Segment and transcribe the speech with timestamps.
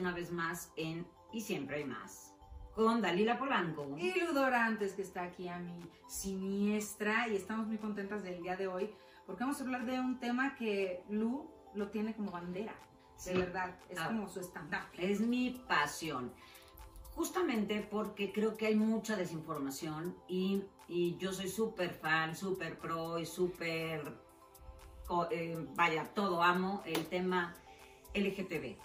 [0.00, 2.34] una vez más en Y siempre hay más.
[2.74, 3.96] Con Dalila Polanco.
[3.98, 5.78] Y Ludorantes, que está aquí a mi
[6.08, 7.28] siniestra.
[7.28, 8.90] Y estamos muy contentas del día de hoy.
[9.26, 12.74] Porque vamos a hablar de un tema que Lu lo tiene como bandera.
[13.24, 13.76] De verdad.
[13.88, 14.06] Es Ah.
[14.08, 15.10] como su estandarte.
[15.12, 16.32] Es mi pasión.
[17.14, 23.18] Justamente porque creo que hay mucha desinformación y, y yo soy súper fan, súper pro
[23.18, 24.16] y súper,
[25.30, 27.54] eh, vaya, todo amo el tema
[28.14, 28.76] LGTB.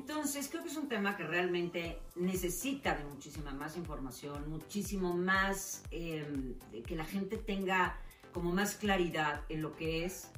[0.00, 5.82] Entonces creo que es un tema que realmente necesita de muchísima más información, muchísimo más,
[5.90, 6.54] eh,
[6.86, 7.96] que la gente tenga
[8.34, 10.30] como más claridad en lo que es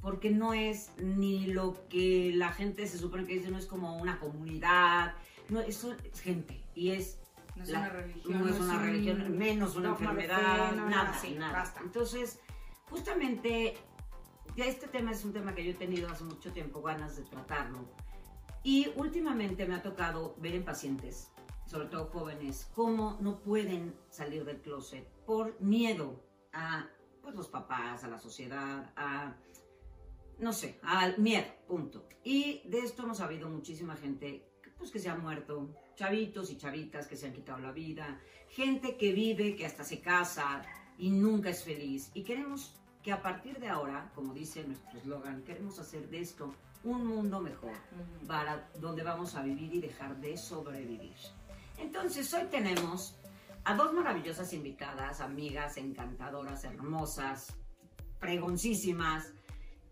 [0.00, 3.96] porque no es ni lo que la gente se supone que dice, no es como
[3.98, 5.14] una comunidad,
[5.48, 7.18] no, eso es gente y es
[7.56, 8.38] No es la- una religión.
[8.40, 11.52] no es una un religión, menos una enfermedad, fe, no, nada, sí, nada.
[11.52, 11.80] basta.
[11.82, 12.38] Entonces,
[12.88, 13.74] justamente,
[14.56, 17.24] ya este tema es un tema que yo he tenido hace mucho tiempo ganas de
[17.24, 17.80] tratarlo.
[18.62, 21.30] Y últimamente me ha tocado ver en pacientes,
[21.66, 26.22] sobre todo jóvenes, cómo no pueden salir del closet por miedo
[26.52, 26.88] a
[27.22, 29.36] pues, los papás, a la sociedad, a
[30.40, 32.06] no sé, al miedo, punto.
[32.24, 37.06] Y de esto hemos habido muchísima gente pues, que se ha muerto, chavitos y chavitas
[37.06, 40.62] que se han quitado la vida, gente que vive, que hasta se casa
[40.98, 42.10] y nunca es feliz.
[42.14, 46.54] Y queremos que a partir de ahora, como dice nuestro eslogan, queremos hacer de esto
[46.84, 47.72] un mundo mejor,
[48.26, 51.14] para donde vamos a vivir y dejar de sobrevivir.
[51.78, 53.16] Entonces, hoy tenemos
[53.64, 57.54] a dos maravillosas invitadas, amigas encantadoras, hermosas,
[58.18, 59.32] pregoncísimas,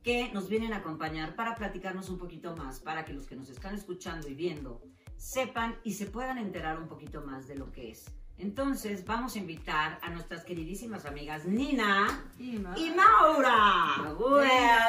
[0.03, 3.51] que nos vienen a acompañar para platicarnos un poquito más, para que los que nos
[3.51, 4.81] están escuchando y viendo
[5.17, 8.07] sepan y se puedan enterar un poquito más de lo que es.
[8.39, 12.79] Entonces, vamos a invitar a nuestras queridísimas amigas Nina Y más.
[12.79, 13.97] y Maura.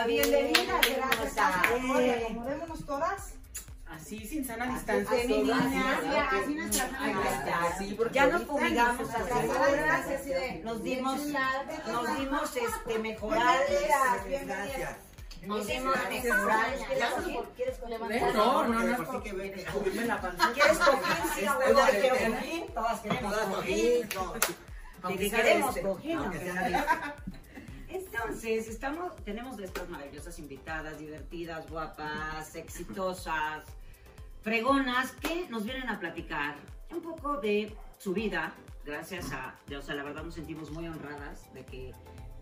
[0.05, 3.33] Bienvenidas, Gracias, acomodémonos todas.
[3.87, 5.97] Así, sin sana distancia, así, mi así, niña.
[7.73, 9.23] así, porque Ya nos fumigamos nos así.
[9.27, 11.19] Gracias, gracias, Nos dimos,
[11.87, 13.57] nos dimos este mejorar.
[14.27, 14.97] Bienvenidas,
[18.33, 19.21] No, no, no.
[19.23, 20.51] Que- Subirme la panza.
[20.53, 21.49] ¿Quieres cojín?
[21.59, 22.73] Huevo, Oye, quiero eh, cojín.
[22.73, 24.09] Todas queremos Todas cojín.
[25.01, 25.09] no.
[25.09, 25.87] De queremos este.
[25.87, 26.83] cojín, de-
[27.89, 33.63] Entonces, estamos, tenemos de estas maravillosas invitadas, divertidas, guapas, exitosas,
[34.41, 36.55] fregonas, que nos vienen a platicar
[36.91, 38.53] un poco de su vida,
[38.85, 41.93] gracias a, o sea, la verdad nos sentimos muy honradas de que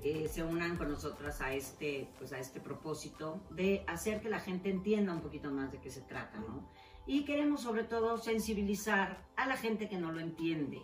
[0.09, 4.40] eh, se unan con nosotras a este, pues a este propósito de hacer que la
[4.40, 6.69] gente entienda un poquito más de qué se trata, ¿no?
[7.06, 10.81] Y queremos sobre todo sensibilizar a la gente que no lo entiende.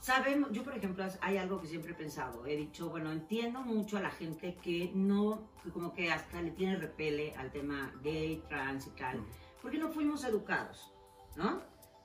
[0.00, 3.98] Sabemos, yo por ejemplo, hay algo que siempre he pensado, he dicho, bueno, entiendo mucho
[3.98, 8.42] a la gente que no, que como que hasta le tiene repele al tema gay,
[8.48, 9.22] trans y tal,
[9.60, 10.92] porque no fuimos educados,
[11.36, 11.62] ¿no?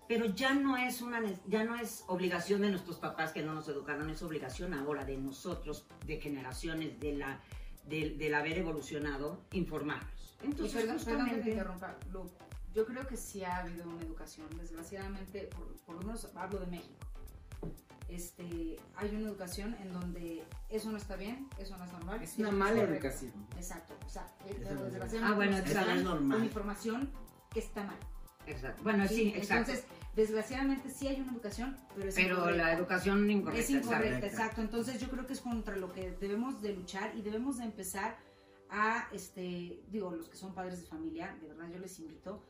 [0.08, 3.54] Pero ya no es una, ne- ya no es obligación de nuestros papás que no
[3.56, 7.40] nos educaron, es obligación ahora de nosotros, de generaciones, de la,
[7.88, 10.38] del, del haber evolucionado, informarnos.
[10.44, 12.30] Entonces, perdón, perdón que te justamente, interrumpa, Lu.
[12.74, 14.48] Yo creo que sí ha habido una educación.
[14.60, 16.94] Desgraciadamente, por, por lo menos hablo de México.
[18.08, 22.22] Este, hay una educación en donde eso no está bien, eso no es normal.
[22.22, 23.08] Es una mala correcto.
[23.08, 23.34] educación.
[23.58, 23.94] Exacto.
[24.06, 25.58] O sea, eh, es desgraciadamente Ah, bueno,
[25.98, 26.38] es normal.
[26.38, 27.10] Con información
[27.52, 27.98] que está mal.
[28.46, 28.84] exacto.
[28.84, 29.72] bueno, sí, exacto.
[29.72, 32.64] Entonces, desgraciadamente sí hay una educación, pero es pero incorrecta.
[32.64, 33.62] la educación incorrecta.
[33.62, 34.62] Es incorrecta, exacto.
[34.62, 38.18] Entonces yo creo que es contra lo que debemos de luchar y debemos de empezar
[38.70, 42.44] a, este, digo, los que son padres de familia, de verdad yo les invito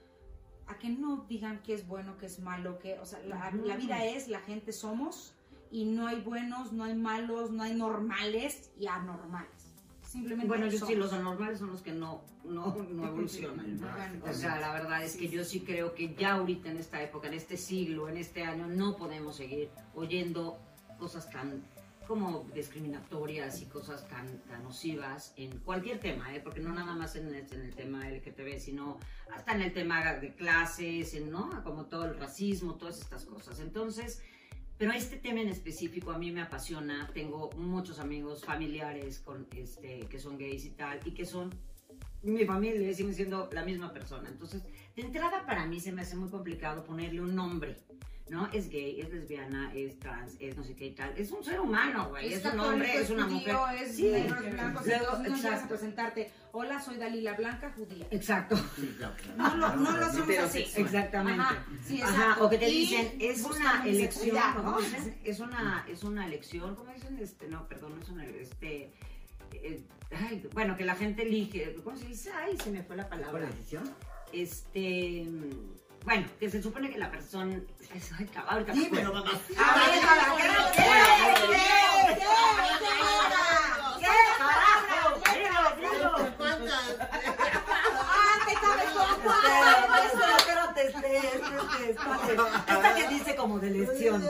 [0.67, 4.03] a que no digan qué es bueno, qué es malo, que, o sea, la vida
[4.05, 5.35] es, la gente somos
[5.71, 9.64] y no hay buenos, no hay malos, no hay normales y anormales.
[10.15, 13.77] Simplemente Bueno, yo sí, los anormales son los que no, no, no evolucionan.
[14.23, 17.27] O sea, la verdad es que yo sí creo que ya ahorita en esta época,
[17.27, 20.57] en este siglo, en este año, no podemos seguir oyendo
[20.97, 21.61] cosas tan
[22.07, 26.39] como discriminatorias y cosas tan, tan nocivas en cualquier tema, ¿eh?
[26.39, 28.99] porque no nada más en el, en el tema LGTB, sino
[29.33, 31.63] hasta en el tema de clases, en, ¿no?
[31.63, 33.59] como todo el racismo, todas estas cosas.
[33.59, 34.21] Entonces,
[34.77, 37.09] pero este tema en específico a mí me apasiona.
[37.13, 41.53] Tengo muchos amigos familiares con, este, que son gays y tal, y que son
[42.23, 44.27] mi familia, siguen siendo la misma persona.
[44.29, 44.63] Entonces,
[44.95, 47.77] de entrada para mí se me hace muy complicado ponerle un nombre.
[48.27, 48.47] ¿No?
[48.51, 51.13] Es gay, es lesbiana, es trans, es no sé qué y tal.
[51.15, 52.33] Es un ser humano, güey.
[52.33, 53.83] Es, un hombre, es una judío, mujer.
[53.83, 54.03] Es Sí.
[54.09, 55.67] negro, es blanco, Luego, no llegas a exacto.
[55.67, 56.31] presentarte.
[56.51, 58.07] Hola, soy Dalila Blanca, judía.
[58.09, 58.55] Exacto.
[59.37, 60.65] No lo, no lo hacemos así.
[60.75, 61.39] Exactamente.
[61.41, 64.37] Ajá, sí, Ajá, o que te Y dicen, es una elección.
[65.23, 67.19] Es una, es una elección, ¿cómo dicen?
[67.19, 68.91] Este, no, perdón, no es una, este,
[69.53, 72.31] eh, ay, bueno, que la gente elige, ¿cómo se dice?
[72.31, 73.45] Ay, se me fue la ¿Por palabra.
[73.45, 73.83] decisión?
[74.33, 75.27] este,
[76.05, 77.59] bueno, que se supone que la persona,
[78.17, 79.31] ay, cabrón, Dímelo, mamá.
[79.31, 80.83] A ver, no- ¿Qué?
[81.47, 81.63] ¿Qué?
[83.99, 84.15] ¿Qué?
[84.37, 85.07] ¡Carajo!
[85.33, 86.11] ¡Dilo, dilo!
[88.07, 89.13] Ah, ¿qué sabes cómo?
[90.05, 92.71] Espérate, espérate, espérate, espérate.
[92.71, 94.23] Esta que dice como de lesión.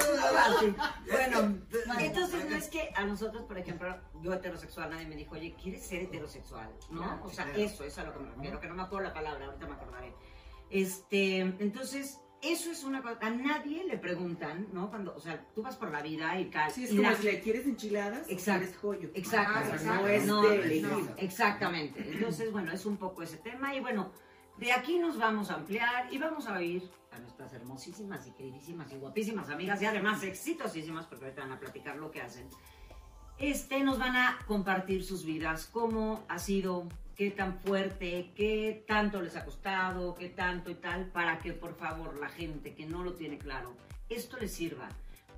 [1.12, 1.57] Bueno,
[2.00, 5.86] entonces no es que a nosotros, por ejemplo, yo heterosexual, nadie me dijo, oye, ¿quieres
[5.86, 6.69] ser heterosexual?
[6.89, 7.21] ¿No?
[7.24, 9.45] O sea, eso es a lo que me refiero, que no me acuerdo la palabra,
[9.45, 10.13] ahorita me acordaré.
[10.75, 14.89] Este, entonces, eso es una cosa, a nadie le preguntan, ¿no?
[14.89, 16.69] Cuando, o sea, tú vas por la vida y tal.
[16.69, 18.66] Sí, es y como la- si le quieres enchiladas Exacto.
[18.66, 19.10] o quieres joyo.
[19.13, 19.86] Exacto, Ah, exacto.
[20.01, 21.07] no es No, de no.
[21.18, 22.01] Exactamente.
[22.12, 24.12] Entonces, bueno, es un poco ese tema y bueno,
[24.57, 28.92] de aquí nos vamos a ampliar y vamos a oír a nuestras hermosísimas y queridísimas
[28.92, 32.50] y guapísimas amigas y además exitosísimas, porque ahorita van a platicar lo que hacen.
[33.38, 39.21] Este, nos van a compartir sus vidas, cómo ha sido, qué tan fuerte, qué tanto
[39.21, 43.03] les ha costado, qué tanto y tal, para que por favor la gente que no
[43.03, 43.75] lo tiene claro,
[44.09, 44.89] esto les sirva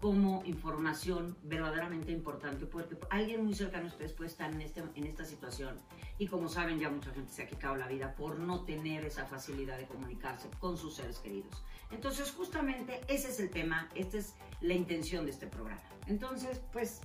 [0.01, 5.05] como información verdaderamente importante, porque alguien muy cercano a ustedes puede estar en, este, en
[5.05, 5.75] esta situación
[6.19, 9.25] y como saben ya mucha gente se ha quitado la vida por no tener esa
[9.25, 11.63] facilidad de comunicarse con sus seres queridos.
[11.91, 15.81] Entonces justamente ese es el tema, esta es la intención de este programa.
[16.05, 17.01] Entonces pues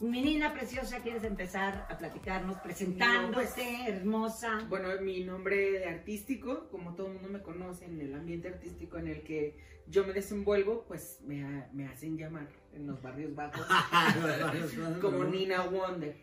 [0.00, 4.64] mi Nina preciosa, ¿quieres empezar a platicarnos presentándote, hermosa?
[4.68, 8.98] Bueno, mi nombre de artístico, como todo el mundo me conoce en el ambiente artístico
[8.98, 9.56] en el que
[9.88, 13.66] yo me desenvuelvo, pues me, ha- me hacen llamar en los barrios bajos
[15.00, 16.16] como Nina Wonder.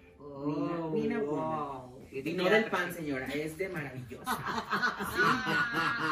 [0.45, 1.94] Nina- Nina Oh, wow.
[1.94, 4.37] Y no del pan, señora, es de maravillosa.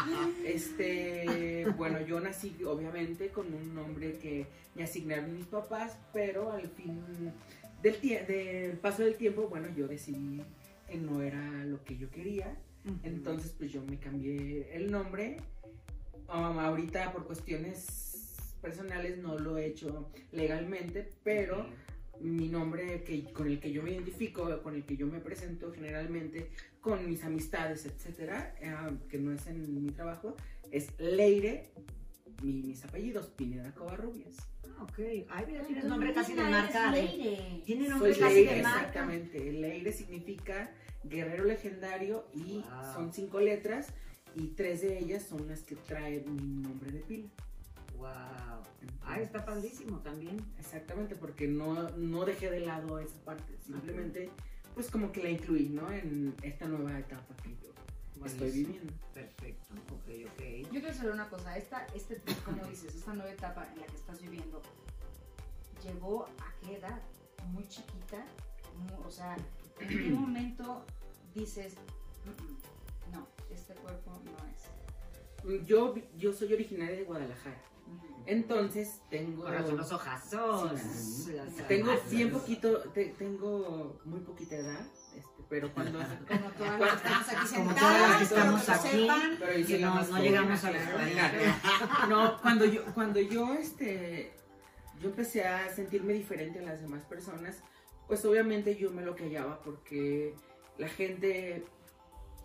[0.06, 0.46] Sí.
[0.46, 4.46] Este, bueno, yo nací obviamente con un nombre que
[4.76, 7.34] me asignaron mis papás, pero al fin
[7.82, 10.42] del, del paso del tiempo, bueno, yo decidí
[10.88, 12.56] que no era lo que yo quería.
[13.04, 15.38] Entonces, pues yo me cambié el nombre.
[16.28, 21.66] Um, ahorita por cuestiones personales no lo he hecho legalmente, pero
[22.20, 25.72] mi nombre que, con el que yo me identifico, con el que yo me presento
[25.72, 26.50] generalmente
[26.80, 28.74] con mis amistades, etcétera, eh,
[29.10, 30.36] que no es en mi trabajo,
[30.72, 31.72] es Leire,
[32.42, 34.36] mi- mis apellidos, Pineda Covarrubias.
[34.78, 35.00] Ah, ok.
[35.30, 36.92] Ay, mira, tienes nombre casi de marca.
[36.92, 37.62] Leire.
[37.66, 38.80] Tiene nombre Soy casi Leire, de marca.
[38.88, 39.52] exactamente.
[39.54, 40.72] Leire significa
[41.04, 42.94] guerrero legendario y Wow.
[42.94, 43.88] son cinco letras
[44.36, 47.30] y tres de ellas son las que traen mi nombre de pila.
[48.04, 48.64] Wow.
[49.06, 50.38] Ay, está padrísimo también.
[50.60, 54.30] Exactamente, porque no, no dejé de lado esa parte, simplemente
[54.76, 55.90] pues como que la incluí, ¿no?
[55.92, 58.92] En esta nueva etapa que yo estoy viviendo.
[59.14, 59.74] Perfecto.
[59.94, 60.42] Ok, ok.
[60.74, 63.96] Yo quiero saber una cosa, esta, este, como dices, esta nueva etapa en la que
[63.96, 64.62] estás viviendo,
[65.84, 67.02] ¿llegó a qué edad?
[67.54, 68.26] Muy chiquita,
[69.06, 69.38] o sea,
[69.80, 70.86] ¿en qué momento
[71.34, 71.76] dices,
[72.26, 75.68] "Mm, mm, no, este cuerpo no es?
[75.68, 77.62] Yo, yo soy originaria de Guadalajara.
[78.26, 79.44] Entonces tengo...
[79.44, 80.80] Con razón los ojazos.
[80.80, 81.36] Sí,
[81.68, 84.80] Tengo bien poquito, te- tengo muy poquita edad,
[85.16, 86.00] este, pero cuando...
[86.00, 88.88] Como todas las que estamos aquí Como sentadas, todas las que pero estamos que aquí.
[89.02, 91.32] sepan, Pero yo Que soy la no- llegamos a la escuela.
[92.10, 94.34] No, cuando yo, cuando yo, este,
[95.02, 97.58] yo empecé a sentirme diferente a las demás personas,
[98.08, 100.34] pues obviamente yo me lo callaba porque
[100.78, 101.66] la gente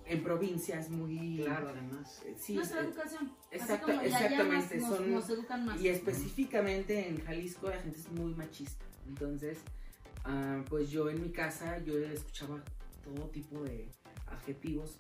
[0.08, 1.42] en provincia es muy...
[1.44, 2.22] Claro, además.
[2.26, 3.32] eh, Sí, nuestra eh, educación.
[3.50, 5.80] exacto- así como ya- ya exactamente, nos- son- nos educan más.
[5.80, 8.84] y específicamente en Jalisco la gente es muy machista.
[9.06, 9.58] Entonces,
[10.24, 12.62] ah, pues yo en mi casa yo escuchaba
[13.04, 13.88] todo tipo de
[14.26, 14.98] adjetivos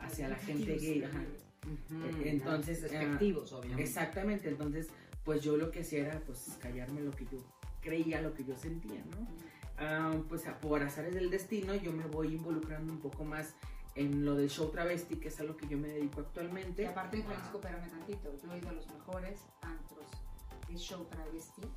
[0.00, 1.02] hacia la gente gay.
[1.04, 1.22] ajá.
[1.64, 2.22] Ujú.
[2.24, 3.82] Entonces, Despectivos, obviamente.
[3.82, 4.88] Exactamente, entonces
[5.24, 7.38] pues yo lo que hacía era pues callarme lo que yo
[7.80, 9.26] creía, lo que yo sentía, ¿no?
[9.78, 13.54] Ah, pues a- por azares del destino yo me voy involucrando un poco más
[13.96, 16.86] en lo del show travesti, que es a lo que yo me dedico Y actualmente.
[16.86, 20.06] aparte en Jalisco, espérame tantito, yo he ido a los mejores antros
[20.68, 21.68] de show travesti, de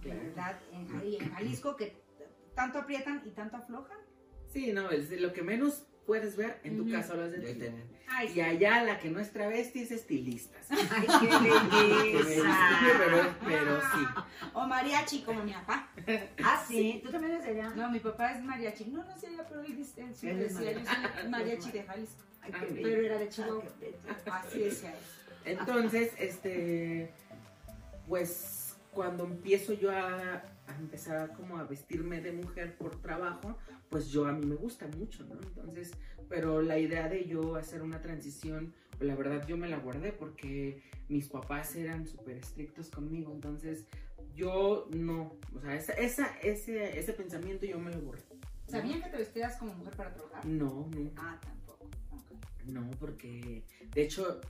[0.00, 0.20] Claro.
[0.20, 2.02] verdad, en, ahí en Jalisco, que
[2.54, 3.98] tanto aprietan y tanto aflojan.
[4.46, 6.92] Sí, no, es lo que menos puedes ver en tu Ujú.
[6.92, 7.72] casa hablas de.
[8.06, 10.58] Ay, Y allá la que no es travesti es estilista.
[10.70, 12.70] Ay, qué Que me belleza.
[12.98, 14.06] pero, pero sí.
[14.52, 15.88] O mariachi como mi papá.
[16.44, 17.00] Ah, sí.
[17.04, 17.70] ¿Tú también eres de allá?
[17.74, 18.84] No, mi papá es mariachi.
[18.86, 19.84] No, no sé, pero él
[20.14, 22.22] sí Él es decía, yo soy mariachi de Jalisco.
[22.42, 22.82] Ay, Ah, qué bello.
[22.88, 23.64] Pero era de Ah, Chihuahua.
[24.32, 24.98] Así decía él.
[25.58, 27.10] Entonces, este,
[28.08, 33.56] pues cuando empiezo yo a, a empezar como a vestirme de mujer por trabajo,
[33.90, 35.34] pues yo a mí me gusta mucho, ¿no?
[35.40, 35.92] Entonces,
[36.28, 40.12] pero la idea de yo hacer una transición, pues la verdad yo me la guardé
[40.12, 43.86] porque mis papás eran súper estrictos conmigo, entonces
[44.34, 48.22] yo no, o sea, esa, esa, ese, ese pensamiento yo me lo borré.
[48.30, 48.40] ¿no?
[48.66, 50.46] ¿Sabían que te vestías como mujer para trabajar?
[50.46, 51.22] No, nunca.
[51.22, 51.88] Ah, tampoco.
[52.10, 52.32] Ok.
[52.66, 53.62] No, porque
[53.94, 54.40] de hecho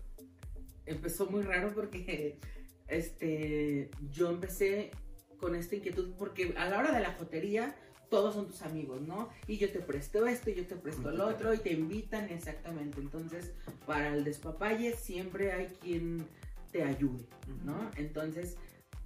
[0.87, 2.39] empezó muy raro porque
[2.87, 4.91] este yo empecé
[5.45, 7.77] con esta inquietud porque a la hora de la jotería
[8.09, 9.29] todos son tus amigos, ¿no?
[9.47, 12.99] Y yo te presto esto, y yo te presto el otro, y te invitan exactamente.
[12.99, 13.53] Entonces,
[13.85, 16.25] para el despapalle siempre hay quien
[16.73, 17.27] te ayude,
[17.63, 17.91] ¿no?
[17.97, 18.57] Entonces,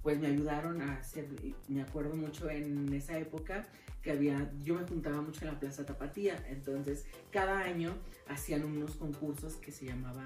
[0.01, 1.27] pues me ayudaron a hacer,
[1.67, 3.67] me acuerdo mucho en esa época
[4.01, 7.97] que había, yo me juntaba mucho en la Plaza Tapatía, entonces cada año
[8.29, 10.23] hacían unos concursos que se llamaba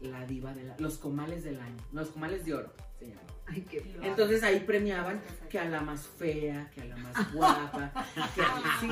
[0.00, 3.30] la diva de la, los comales del año, los comales de oro se llamaban.
[3.46, 3.96] Ay, qué.
[4.02, 7.92] Entonces ahí premiaban que a la más fea, que a la más guapa,
[8.34, 8.88] que a, sí,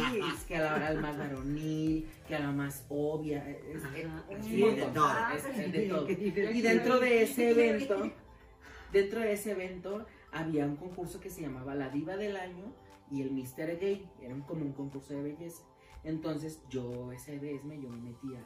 [0.49, 3.97] que a la, al más varonil, que a la más obvia, es- Ajá.
[4.29, 5.13] es un Sí, de montón, todo.
[5.37, 6.07] es- es de todo.
[6.07, 6.51] Qué divertido.
[6.59, 8.13] Y dentro de ese evento,
[8.93, 12.75] dentro de ese evento había un concurso que se llamaba La Diva del Año
[13.11, 13.79] y el Mr.
[13.79, 15.63] Gay, era un- como un concurso de belleza.
[16.05, 18.41] Entonces yo ese vez me yo me metí a,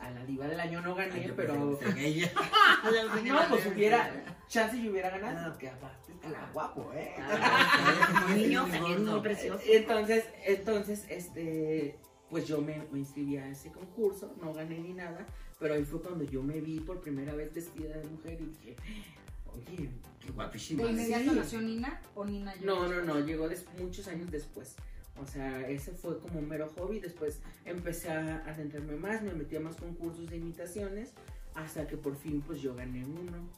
[0.00, 1.54] a la Diva del Año, no gané, pero
[3.24, 4.10] no, pues hubiera,
[4.48, 7.14] chance y hubiera ganado, porque aparte estaba guapo, ¿eh?
[7.18, 9.60] Ah, un niño muy precioso.
[9.66, 11.98] Entonces, entonces, este,
[12.30, 15.26] pues yo me, me inscribí a ese concurso, no gané ni nada,
[15.58, 18.76] pero ahí fue cuando yo me vi por primera vez vestida de mujer y dije,
[19.52, 20.82] oye, Qué guapísima.
[20.84, 21.36] ¿De inmediato Sí.
[21.36, 24.74] nació Nina o Nina llegó no, no, no, llegó des- muchos años después.
[25.20, 27.00] O sea, ese fue como un mero hobby.
[27.00, 31.12] Después empecé a adentrarme más, me metí a más concursos de imitaciones,
[31.54, 33.48] hasta que por fin pues yo gané uno.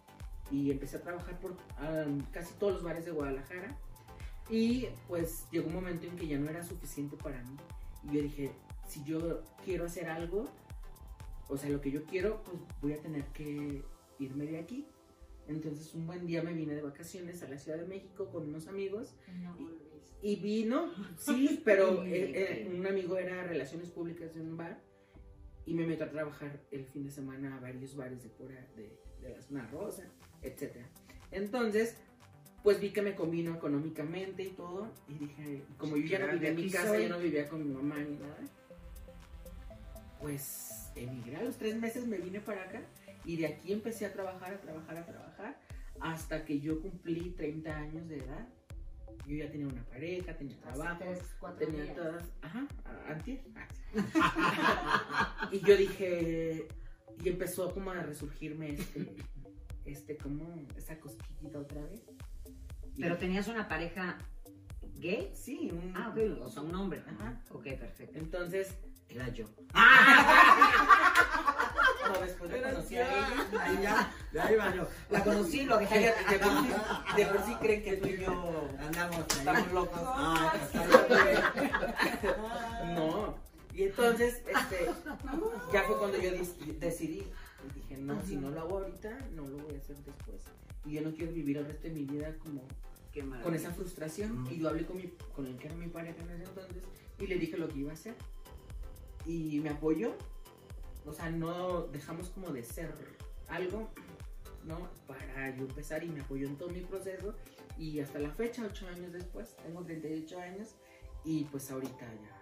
[0.51, 3.77] Y empecé a trabajar por ah, casi todos los bares de Guadalajara.
[4.49, 7.57] Y pues llegó un momento en que ya no era suficiente para mí.
[8.05, 8.53] Y yo dije,
[8.89, 10.49] si yo quiero hacer algo,
[11.49, 13.83] o sea, lo que yo quiero, pues voy a tener que
[14.19, 14.87] irme de aquí.
[15.49, 18.69] Entonces un buen día me vine de vacaciones a la Ciudad de México con unos
[18.69, 19.57] amigos No
[20.23, 24.81] Y- vino, sí, pero eh, eh, un amigo era relaciones públicas de un bar
[25.67, 28.67] y me meto a trabajar el fin de semana a varios bares de por a-
[28.77, 30.05] de, de la zona rosa,
[30.43, 30.77] etc.
[31.31, 31.97] Entonces,
[32.63, 36.49] pues vi que me convino económicamente y todo y dije, como yo ya no vivía
[36.51, 38.39] en mi casa, yo no vivía con mi mamá ni nada,
[40.21, 42.83] pues emigré a los tres meses, me vine para acá
[43.25, 45.61] y de aquí empecé a trabajar, a trabajar, a trabajar
[46.01, 48.49] hasta que yo cumplí 30 años de edad.
[49.27, 51.97] Yo ya tenía una pareja, tenía trabajo, tres, cuatro tenía días.
[51.97, 52.67] todas, ajá,
[53.09, 53.41] antier.
[55.53, 56.69] y yo dije,
[57.23, 59.17] y empezó como a resurgirme este,
[59.85, 62.03] este como, esa cosquillita otra vez.
[62.97, 64.19] Y- Pero tenías una pareja
[64.95, 65.31] gay.
[65.35, 67.03] sí, un, Ah, ok, o sea, un hombre.
[67.07, 67.43] Ajá.
[67.51, 68.19] Ok, perfecto.
[68.19, 68.77] Entonces,
[69.11, 69.47] Era yo.
[72.21, 74.89] después de conocí a ella, Ahí ya, ya iba yo.
[75.11, 76.01] La conocí, lo dejé.
[76.01, 76.69] de por sí,
[77.17, 80.01] de por sí creen que tú y yo Andamos estamos locos.
[80.05, 80.53] Ah,
[82.95, 83.35] No.
[83.75, 84.91] Y entonces, este,
[85.73, 86.31] ya fue cuando yo
[86.81, 87.21] decidí.
[87.21, 90.43] Y dije, no, si no lo hago ahorita, no lo voy a hacer después.
[90.85, 92.63] Y yo no quiero vivir el resto de mi vida como
[93.43, 94.47] con esa frustración.
[94.51, 96.85] Y yo hablé con, mi, con el que era mi pareja en ese entonces
[97.19, 98.15] y le dije lo que iba a hacer.
[99.27, 100.15] Y me apoyó.
[101.09, 102.93] O sea, no dejamos como de ser
[103.49, 103.89] algo,
[104.65, 104.89] ¿no?
[105.07, 107.35] Para yo empezar y me apoyó en todo mi proceso.
[107.79, 110.75] Y hasta la fecha, ocho años después, tengo 38 años
[111.25, 112.35] y pues ahorita ya.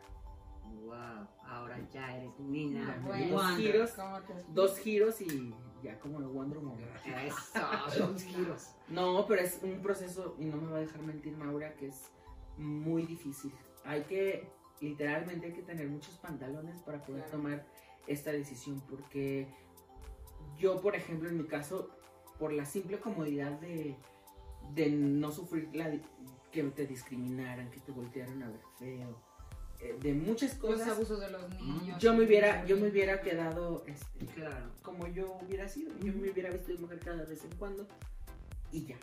[0.85, 3.57] Wow, ahora ya eres Bueno, dos Wonder.
[3.57, 6.79] giros, ¿Cómo te- dos giros y ya como el Wonder Woman.
[7.25, 7.37] Eso,
[8.13, 8.71] dos giros.
[8.89, 12.11] No, pero es un proceso, y no me va a dejar mentir Maura, que es
[12.57, 13.53] muy difícil.
[13.85, 14.49] Hay que,
[14.81, 17.37] literalmente hay que tener muchos pantalones para poder Claro.
[17.39, 17.67] tomar
[18.07, 19.47] esta decisión, porque
[20.59, 21.91] yo, por ejemplo, en mi caso,
[22.39, 23.97] por la simple comodidad de,
[24.75, 25.91] de no sufrir la,
[26.53, 29.21] que te discriminaran, que te voltearan a ver feo,
[29.81, 31.99] eh, de muchas Los cosas, abusos de los niños.
[32.01, 34.71] yo me hubiera, yo me hubiera quedado, este, Claro.
[34.83, 37.87] como yo hubiera sido, yo me hubiera vestido de mujer cada vez en cuando,
[38.73, 38.97] y ya.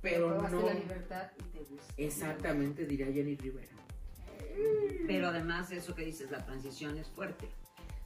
[0.00, 0.62] Pero no.
[0.62, 1.94] la libertad y te gusta.
[1.96, 3.72] Exactamente, diría Jenny Rivera.
[5.06, 7.48] Pero además eso que dices, la transición es fuerte.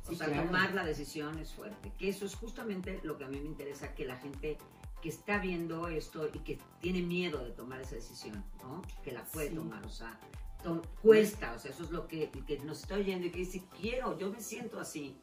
[0.08, 0.46] O Sí, sea, claro.
[0.46, 1.92] tomar la decisión es fuerte.
[1.98, 4.56] Que eso es justamente lo que a mí me interesa, que la gente
[5.02, 8.82] que está viendo esto y que tiene miedo de tomar esa decisión, ¿no?
[9.04, 9.54] Que la puede Sí.
[9.54, 10.18] tomar, o sea,
[10.64, 13.62] to- cuesta, o sea, eso es lo que, que nos está oyendo y que dice,
[13.80, 15.20] quiero, yo me siento así.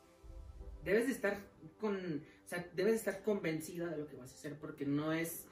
[0.84, 1.38] Debes de estar
[1.80, 5.12] con, o sea, debes de estar convencida de lo que vas a hacer porque no
[5.12, 5.48] es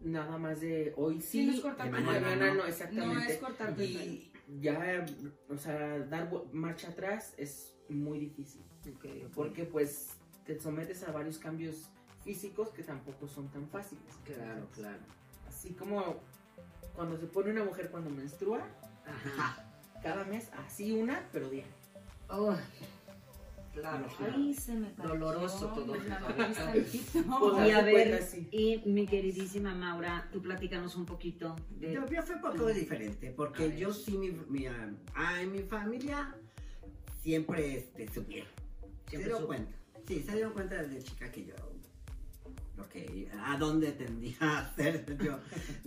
[0.00, 2.66] nada más de hoy sí, Sí, no es cortar de mañana mañana, no, ¿no?
[2.66, 3.14] exactamente.
[3.14, 3.82] No es pelo.
[3.84, 5.06] y ya,
[5.48, 8.62] o sea, dar marcha atrás es muy difícil
[9.34, 10.10] Porque pues
[10.44, 11.88] te sometes a varios cambios
[12.24, 14.04] físicos que tampoco son tan fáciles.
[14.24, 15.02] Claro, Entonces, claro.
[15.48, 16.16] Así como
[16.94, 18.66] cuando se pone una mujer cuando menstrua,
[19.06, 19.64] Ajá.
[20.02, 21.66] cada mes así una, pero bien.
[22.28, 22.56] Oh,
[23.74, 24.92] Claro, Ahí se me.
[24.92, 27.24] Doloroso todo tantito.
[27.40, 31.92] Pues, Y mi queridísima Maura, tú platícanos un poquito de...
[31.92, 35.60] Yo, yo fue un poco diferente, porque yo sí, mi, mi, ah, ah, en mi
[35.60, 36.34] familia
[37.22, 38.08] siempre este,
[39.18, 39.76] Se dieron cuenta.
[40.06, 41.54] Sí, se dieron cuenta desde chica que yo,
[42.76, 45.38] lo que, a dónde tendía a hacer yo,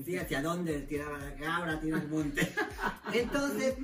[0.03, 2.47] sí, hacia dónde tiraba la cabra, tira el monte.
[3.13, 3.75] Entonces,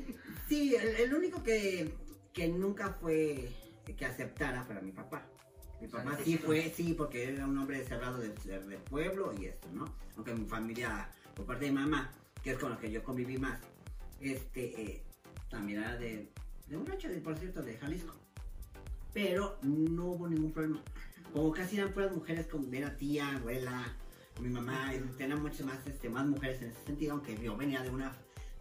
[0.48, 1.94] sí, el, el único que,
[2.34, 3.50] que nunca fue
[3.98, 5.26] que aceptara fue mi papá.
[5.82, 9.46] Mi papá sí fue, sí, porque era un hombre cerrado de, de- del pueblo y
[9.48, 9.86] esto, ¿no?
[10.16, 13.60] Aunque mi familia, por parte de mamá, que es con la que yo conviví más,
[14.22, 15.04] este, eh,
[15.50, 16.30] también era de,
[16.68, 18.16] de un hecho, por cierto, de Jalisco.
[19.14, 20.82] Pero no hubo ningún problema.
[21.34, 23.94] Como casi eran puras mujeres, como era tía, abuela,
[24.40, 27.90] mi mamá, tenían muchas más, este, más mujeres en ese sentido, aunque yo venía de
[27.90, 28.14] una,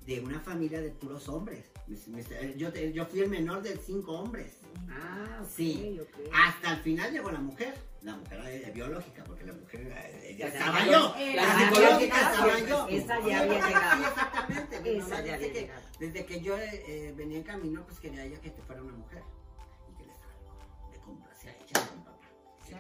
[0.07, 1.65] de una familia de puros hombres.
[1.91, 4.59] Eh, yo, yo fui el menor de cinco hombres.
[4.89, 5.99] Ah, ok, Sí.
[6.01, 6.29] ok.
[6.33, 7.75] Hasta el final llegó la mujer.
[8.03, 11.15] La mujer era biológica, porque la mujer eh, ya Ya estaba yo.
[11.19, 12.89] Eh, La la psicológica estaba yo.
[12.89, 13.97] esa ya había llegado.
[13.97, 14.97] Sí, exactamente.
[14.99, 15.83] Esa ya desde había que- llegado.
[15.99, 18.93] Desde que yo eh, eh, venía en camino, pues quería ella que te fuera una
[18.95, 19.23] mujer.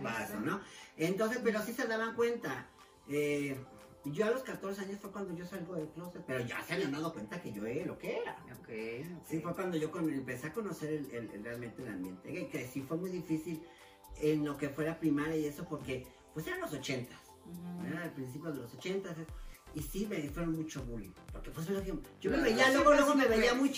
[0.00, 0.44] Sí, ¿Qué pasa, sí.
[0.44, 0.60] no?
[0.96, 2.66] Entonces, pero sí se daban cuenta.
[3.08, 3.56] Eh,
[4.04, 6.92] yo a los 14 años fue cuando yo salgo del closet, pero ya se habían
[6.92, 8.32] dado cuenta que yo era lo que era.
[8.46, 9.26] Ok, ok.
[9.28, 12.46] Sí, fue cuando yo con- empecé a conocer el, el- el- realmente el ambiente gay,
[12.48, 13.62] que sí fue muy difícil
[14.22, 17.86] en lo que fuera primaria y eso, porque pues eran los ochentas, Ujú.
[17.86, 19.26] era al principio de los ochentas, eh,
[19.74, 21.88] y sí me fueron mucho bullying, porque pues lo que-
[22.20, 22.42] yo me Claro.
[22.42, 23.76] veía, luego, luego me veía muy Digo,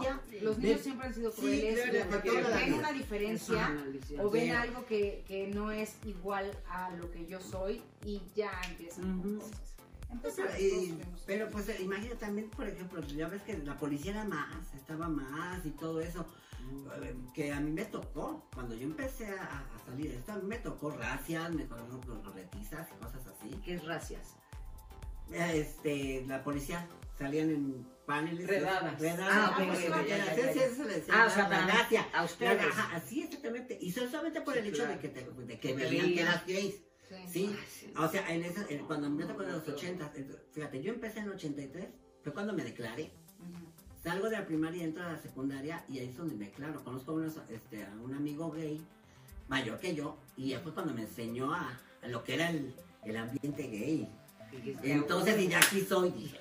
[0.00, 0.20] chiquilla.
[0.42, 3.70] los de- niños siempre han sido Sí, crueles claro, porque toda la ven una diferencia
[4.12, 4.50] una o ven Sí.
[4.50, 9.38] algo que, que no es igual a lo que yo soy y ya empiezan Ujú.
[9.38, 9.60] cosas.
[10.22, 14.12] Pues, Empezamos, pero, y- pues eh, imagina también, por ejemplo, ya ves que la policía
[14.12, 16.24] era más, estaba más y todo eso.
[17.02, 20.44] eh, que a mí me tocó, cuando yo empecé a, a salir esto, a mí
[20.46, 23.50] me tocó racias, me tocó corretizas y cosas así.
[23.62, 24.36] ¿Qué es racias?
[25.32, 26.86] Este, la policía
[27.18, 28.46] salían en paneles.
[28.46, 28.98] Redadas.
[29.00, 29.28] Redadas.
[29.30, 29.64] Ah, Ah,
[30.06, 30.64] ya, ya, ya.
[30.64, 32.06] eso le decía, Ah, o sea, gracia.
[32.12, 32.60] a ustedes.
[32.66, 33.78] Ajá, así exactamente.
[33.80, 34.92] Y solamente por el hecho claro.
[34.92, 36.74] de que, te, de que veían que eras gays.
[37.08, 37.16] Sí.
[37.30, 37.92] Sí, Ay, sí.
[37.96, 40.12] o sea, en esa, en- cuando me tocó en los 80,
[40.52, 41.86] fíjate, yo empecé en el 83,
[42.22, 43.10] fue cuando me declaré.
[44.02, 46.82] Salgo de la primaria y entro a la secundaria y ahí es donde me declaro.
[46.84, 48.84] Conozco a, unos, este, a un amigo gay,
[49.48, 53.16] mayor que yo, y fue cuando me enseñó a, a lo que era el, el
[53.16, 54.08] ambiente gay.
[54.82, 56.34] Entonces, y de aquí soy.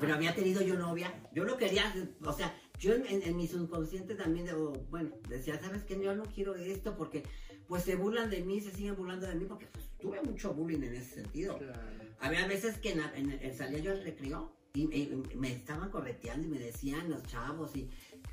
[0.00, 1.12] Pero había tenido yo novia.
[1.32, 1.92] Yo no quería,
[2.24, 6.00] o sea, yo en, mi subconsciente también, digo, bueno, decía, ¿sabes qué?
[6.02, 7.22] Yo no quiero esto porque,
[7.66, 10.82] pues se burlan de mí, se siguen burlando de mí porque pues, tuve mucho bullying
[10.82, 11.58] en ese sentido.
[11.58, 11.80] Claro.
[12.20, 15.90] Había veces que en, en- en- salía yo al recreo y, y- y me estaban
[15.90, 17.90] correteando y me decían los chavos y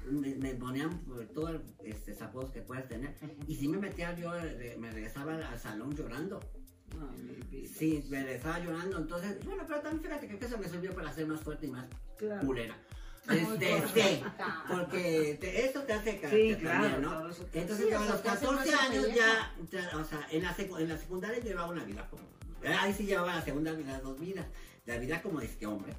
[0.10, 1.04] me, me ponían
[1.34, 3.16] todos este, apodos que puedas tener.
[3.48, 6.40] Y si me metía yo, eh, me regresaba al salón llorando.
[7.02, 7.68] Ay.
[7.78, 8.98] Sí, me regresaba llorando.
[9.00, 11.86] Entonces, bueno, pero también fíjate que eso me sirvió para ser más fuerte y más
[12.18, 12.46] Claro.
[12.46, 12.76] culera.
[13.30, 13.46] Este,
[13.94, 14.66] sí, correcta.
[14.70, 16.82] porque te- eso te hace Sí, carácter claro.
[16.84, 17.30] también, ¿no?
[17.54, 20.56] Entonces, Sí, a los te hace 14 más años ya, ya, o sea, en la,
[20.58, 22.24] en la secundaria llevaba una vida como.
[22.80, 24.46] Ahí sí llevaba la segunda vida, las dos vidas.
[24.86, 25.94] La vida como de este hombre,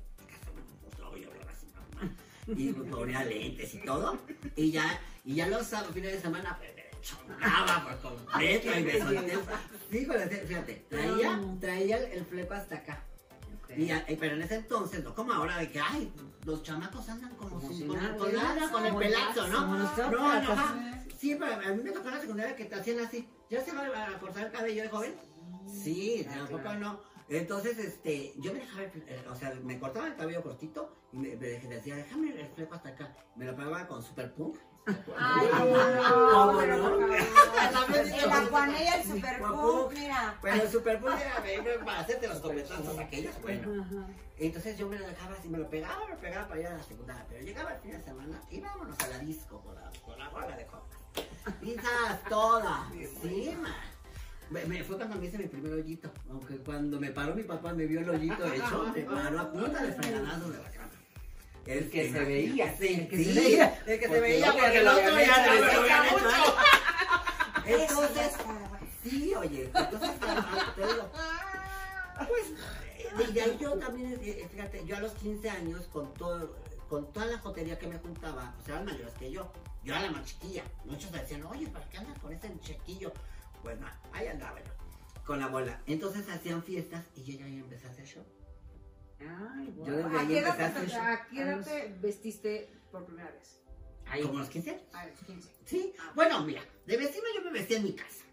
[0.99, 2.15] yo así, normal.
[2.47, 4.19] Y me ponía lentes y todo.
[4.55, 6.71] Y ya, y ya los fines de semana, pues
[7.05, 9.39] chocaba por completo y me solté.
[9.91, 13.05] Fíjate, traía, traía el, el fleco hasta acá.
[13.77, 16.13] Y, y- pero en ese entonces, no como ahora de que, ay,
[16.45, 19.59] los chamacos andan como, Como sin- con, nada, con nada, con el pelazo, ¿no?
[19.59, 19.79] como.
[19.79, 20.75] No, no, ajá.
[21.19, 23.29] Sí, pero a mí me tocó en la secundaria que te hacían así.
[23.51, 25.15] ¿Ya se va a cortar el cabello de joven?
[25.67, 26.79] Sí, Ah, tampoco claro.
[26.81, 27.01] no.
[27.29, 31.37] Entonces, este, yo me dejaba, el- o sea, me cortaba el cabello cortito y me,
[31.37, 33.17] me decía, déjame el fleco hasta acá.
[33.35, 34.59] Me lo pegaba con super punk.
[35.19, 36.03] Ay, ¿Cómo no, no?
[36.03, 36.65] favor.
[38.05, 40.39] El Aguanella, el Super Punk, mira.
[40.43, 43.87] Pero el super punk era para hacerte los topetazos aquellos, bueno.
[44.39, 46.77] Entonces yo me lo dejaba así, me lo pegaba, me lo pegaba para ir a
[46.77, 47.25] la secundaria.
[47.29, 50.29] Pero llegaba el fin de semana y vámonos a la disco con la, con la
[50.29, 50.99] bola de copas.
[51.61, 52.91] Pizzas todas.
[54.51, 56.11] Me, me- fue cuando me hice mi primer hoyito.
[56.31, 59.83] Aunque cuando me paró mi papá me vio el hoyito hecho, me paró a punta
[59.83, 60.91] de de la cama.
[61.67, 63.83] El que se veía, Sí, el que se veía.
[63.87, 65.57] El que se veía, porque el otro ya se.
[67.75, 68.33] Eso ya Entonces.
[69.03, 70.11] Sí, oye, entonces
[70.77, 71.11] te digo,
[72.27, 72.47] pues
[73.29, 76.57] eh, de ahí yo también, eh, eh, fíjate, yo a los 15 años con todo,
[76.89, 79.53] con toda la jotería que me juntaba, pues eran mayores que yo.
[79.83, 80.65] Yo era la más chiquilla.
[80.87, 83.13] Muchos decían, oye, ¿para qué andas con ese chiquillo?
[83.63, 85.81] Pues nada, ahí andaba yo, con la bola.
[85.87, 88.25] Entonces hacían fiestas y yo ya empecé a hacer show.
[89.21, 89.97] Ay, Yo guau.
[89.97, 91.03] desde ¿A ahí qué edad empecé a hacer te- show.
[91.03, 93.61] a qué edad te vestiste por primera vez?
[94.07, 94.23] Ahí.
[94.23, 94.83] como los 15 años.
[94.93, 95.51] A los 15.
[95.65, 98.25] Sí, bueno, mira, de vecino yo me vestía en mi casa.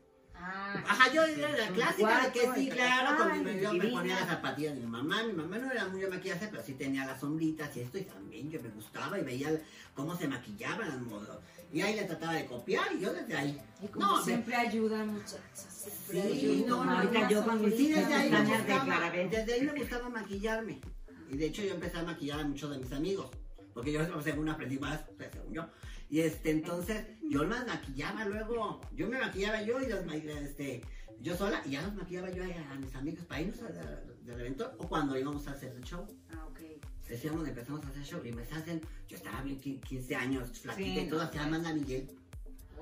[0.43, 4.15] Ah, Ajá, yo era la clásica de que sí, claro, con mi- yo me ponía
[4.19, 5.23] las zapatillas de mi mamá.
[5.23, 8.03] Mi mamá no era muy de maquillaje, pero sí tenía las sombritas y esto, y
[8.03, 9.51] también yo me gustaba y veía
[9.93, 11.37] cómo se maquillaban las modos.
[11.71, 13.61] Y ahí le trataba de copiar y yo desde ahí.
[13.81, 15.89] y como No, siempre ayuda, muchachas.
[16.09, 19.73] Sí, no, no, ahorita yo con mis Sí, desde ahí, me gustaba, desde ahí me
[19.79, 20.81] gustaba maquillarme.
[21.29, 23.29] Y de hecho yo empecé a maquillar a muchos de mis amigos.
[23.73, 25.65] Porque yo según aprendí más, pues, según yo.
[26.11, 28.81] Y este, entonces, yo las maquillaba luego.
[28.93, 30.05] Yo me maquillaba yo y las
[30.43, 30.83] este,
[31.21, 34.11] yo sola, y ya los maquillaba yo a, a mis amigos para irnos a- de-
[34.25, 36.05] del evento o cuando íbamos a hacer el show.
[36.31, 36.59] Ah, ok.
[37.07, 40.99] Decíamos, empezamos a hacer show y me hacen, yo estaba bien qui- 15 años, flaquita
[41.01, 42.09] Sí, y todo, hacía Amanda Miguel.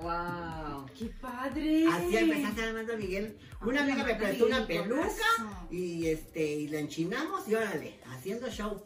[0.00, 0.86] Wow.
[0.98, 1.86] ¡Qué padre!
[1.86, 3.36] Así empecé a hacer Amanda Miguel.
[3.62, 5.02] Una amiga me prestó una peluca.
[5.36, 5.66] peluca.
[5.70, 8.82] Y este, y la enchinamos y órale, haciendo show.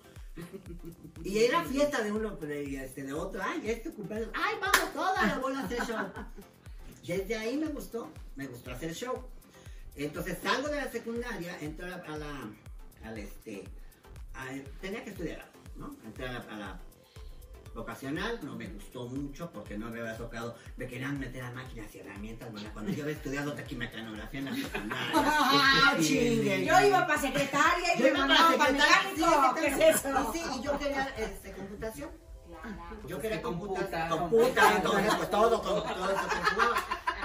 [1.24, 5.26] Y era fiesta de uno, de, este, de otro, ay, este cumpleaños, ay, vamos todas
[5.26, 6.06] la bola a hacer show.
[7.06, 9.26] Desde ahí me gustó, me gustó hacer show.
[9.96, 13.64] Entonces salgo de la secundaria, entro a la, a al este,
[14.80, 15.96] tenía que estudiar ¿no?
[16.04, 16.80] Entré a la, a la
[17.74, 21.92] vocacional, no me gustó mucho porque no me había tocado, me querían meter a máquinas
[21.94, 25.12] y herramientas, bueno, cuando yo había estudiado taquimecanografía en la secundaria.
[25.14, 26.64] ¡Ah, chingue!
[26.64, 29.54] Yo iba para secretaria y yo me iba para mecánico.
[29.56, 30.20] ¿Qué es secretaria.
[30.20, 30.32] eso?
[30.32, 32.10] Sí, y yo quería este, computación.
[32.46, 33.08] Claro.
[33.08, 36.28] Yo quería Computa, computa, entonces pues todo, todo, todo eso.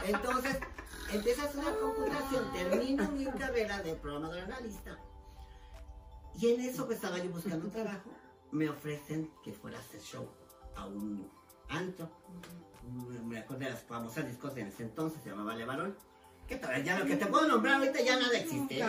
[0.06, 0.58] Entonces,
[1.12, 4.98] empecé a estudiar computación, termino mi carrera de programador analista.
[6.36, 8.10] Y en eso que estaba yo buscando un trabajo,
[8.52, 10.39] me ofrecen que fuera a hacer show
[10.76, 11.30] a un
[11.70, 12.10] antro.
[13.26, 15.96] Me acuerdo de las famosas discos de ese entonces, se llamaba Levarón.
[16.48, 18.84] Que todavía ya lo que te puedo nombrar ahorita ya nada existe.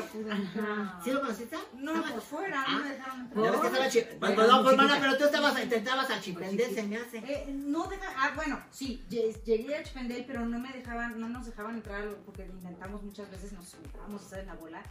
[1.04, 1.58] ¿Sí lo conociste?
[1.74, 3.44] No, Estaba- por fuera, no me dejaron entrar.
[3.44, 6.74] Ya ves que estaba chi- Cuando no, pues mana, pero tú estabas, intentabas a Chipendel,
[6.74, 7.18] se me hace.
[7.18, 11.28] Eh, no deja, ah, bueno, sí, lle- llegué a Chipendel, pero no me dejaban, no
[11.28, 14.82] nos dejaban entrar porque intentamos muchas veces, nos juntábamos a estar en la bola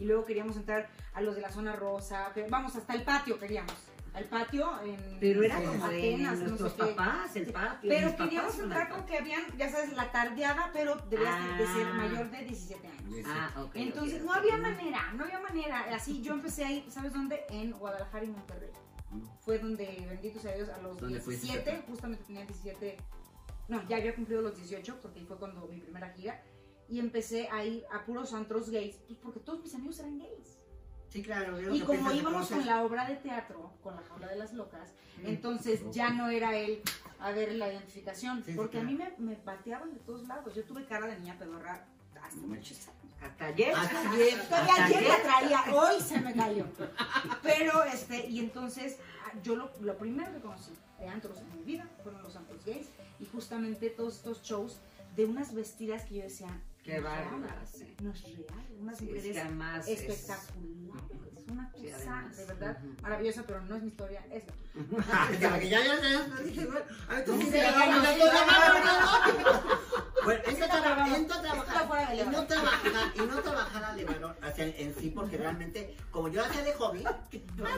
[0.00, 3.74] y luego queríamos entrar a los de la zona rosa, vamos, hasta el patio queríamos,
[4.14, 7.88] al patio en Pero era en como de Atenas, no nuestros sé papás, el patio.
[7.90, 11.86] Pero queríamos entrar con que habían, ya sabes, la tardeada, pero debías de- de ser
[11.86, 11.94] Ah.
[11.94, 13.26] mayor de 17 años.
[13.26, 13.70] Ah, ok.
[13.74, 15.84] Entonces, no había manera, no había manera.
[15.94, 17.44] Así yo empecé ahí, ¿sabes dónde?
[17.50, 18.70] En Guadalajara y Monterrey.
[19.40, 21.46] Fue donde, bendito sea Dios, a los ¿Dónde fuiste?
[21.46, 22.96] 17, justamente tenía 17,
[23.68, 26.42] no, ya había cumplido los 18, porque ahí fue cuando mi primera gira.
[26.88, 30.58] Y empecé a ir a puros antros gays, pues porque todos mis amigos eran gays.
[31.14, 31.60] Sí, claro.
[31.60, 34.90] yo Y como íbamos con la obra de teatro, con la jaula de las locas,
[35.22, 36.82] entonces ya no era él
[37.20, 40.52] a ver la identificación, Sí, sí, porque a mí me, me pateaban de todos lados.
[40.56, 41.86] Yo tuve cara de niña pedorra
[42.20, 43.14] hasta muchos años.
[43.22, 43.72] Hasta ayer.
[43.76, 44.40] Hasta ayer.
[44.42, 46.66] Todavía Hasta ayer la traía, hoy se me cayó.
[47.44, 51.62] Pero, este, y entonces, ah, yo lo, lo primero que conocí de antros en mi
[51.62, 52.88] vida fueron los antros gays
[53.20, 54.80] y justamente todos estos shows
[55.14, 56.48] de unas vestidas que yo decía,
[56.84, 57.96] Qué no es real, bárbara, sí.
[58.00, 62.36] no es real, unas Sí, es mujeres que además es- espectaculares, una cosa además.
[62.36, 63.02] de verdad Ujú.
[63.02, 64.52] maravillosa, pero no es mi historia, es la
[65.32, 65.50] tuya.
[65.50, 66.26] Porque ya, ya, ya,
[66.66, 68.46] bueno, a ver, tú sí Sí, te la ya vamos no, a sí, hacer, ya
[68.46, 68.92] vamos, no.
[69.44, 69.80] vamos.
[70.24, 71.18] Bueno, entro a Esto trabajar, vamos.
[71.18, 72.46] entro a Esto trabajar, fuera de y no Levarón.
[72.48, 76.62] trabajar, y no trabajar a Levarón, o sea, en sí, porque realmente, como yo hacía
[76.62, 77.20] de hobby, ah,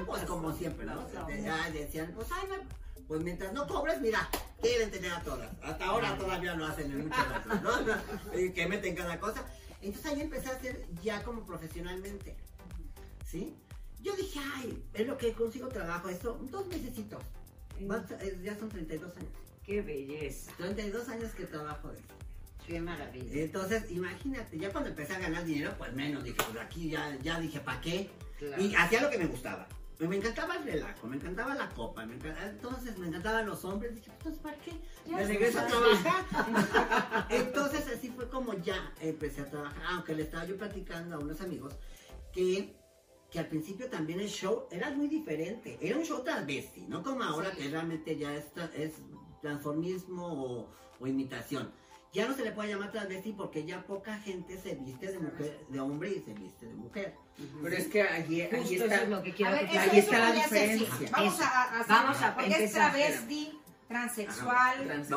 [0.06, 1.04] pues como siempre, ¿no?
[1.04, 4.28] O sea, de- decían, pues, ay, me- pues mientras no cobres, mira,
[4.60, 5.50] quieren tener a todas.
[5.62, 8.32] Hasta ahora todavía lo hacen en muchos casos, ¿no?
[8.54, 9.44] Que meten cada cosa.
[9.82, 12.34] Entonces ahí empecé a hacer ya como profesionalmente,
[13.24, 13.54] ¿sí?
[14.00, 17.22] Yo dije, ay, es lo que consigo trabajo, eso, dos mesecitos.
[17.78, 19.30] Eh, Ya son 32 años.
[19.64, 20.52] Qué belleza.
[20.56, 22.14] 32 años que trabajo de esto.
[22.66, 23.42] Qué maravilla.
[23.42, 27.38] Entonces, imagínate, ya cuando empecé a ganar dinero, pues menos, dije, pues aquí ya, ya
[27.38, 28.10] dije, ¿para qué?
[28.38, 28.62] Claro.
[28.62, 29.68] Y hacía lo que me gustaba.
[29.98, 33.94] Me encantaba el relajo, me encantaba la copa, me encantaba- entonces me encantaban los hombres.
[33.94, 34.72] Dije, pues, entonces, ¿para qué?
[35.10, 37.26] Ya Me regreso a trabajar.
[37.30, 39.82] Entonces, así fue como ya empecé a trabajar.
[39.90, 41.74] Aunque le estaba yo platicando a unos amigos
[42.32, 42.76] que,
[43.30, 45.78] que al principio también el show era muy diferente.
[45.80, 47.56] Era un show transvesti, no como ahora Sí.
[47.62, 48.44] que realmente ya es,
[48.76, 48.92] es
[49.40, 50.68] transformismo o,
[51.00, 51.70] o imitación.
[52.12, 55.60] Ya no se le puede llamar transvesti porque ya poca gente se viste de mujer,
[55.68, 57.14] de hombre y se viste de mujer.
[57.62, 58.94] Pero es que allí, allí Justo está.
[58.94, 61.08] eso es lo que A quiero ver, que eso, ahí está la diferencia.
[61.12, 61.42] Vamos Eso.
[61.44, 62.90] a, a- Vamos a porque es empezar.
[62.92, 65.08] travesti, transexual, Trans-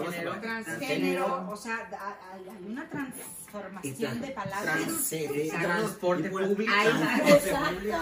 [0.42, 1.90] transgénero, o sea,
[2.34, 4.76] hay una transformación de palabras.
[4.84, 6.74] trans- sí, Transporte público.
[6.76, 7.00] Ahí va.
[7.26, 7.98] Transporte público.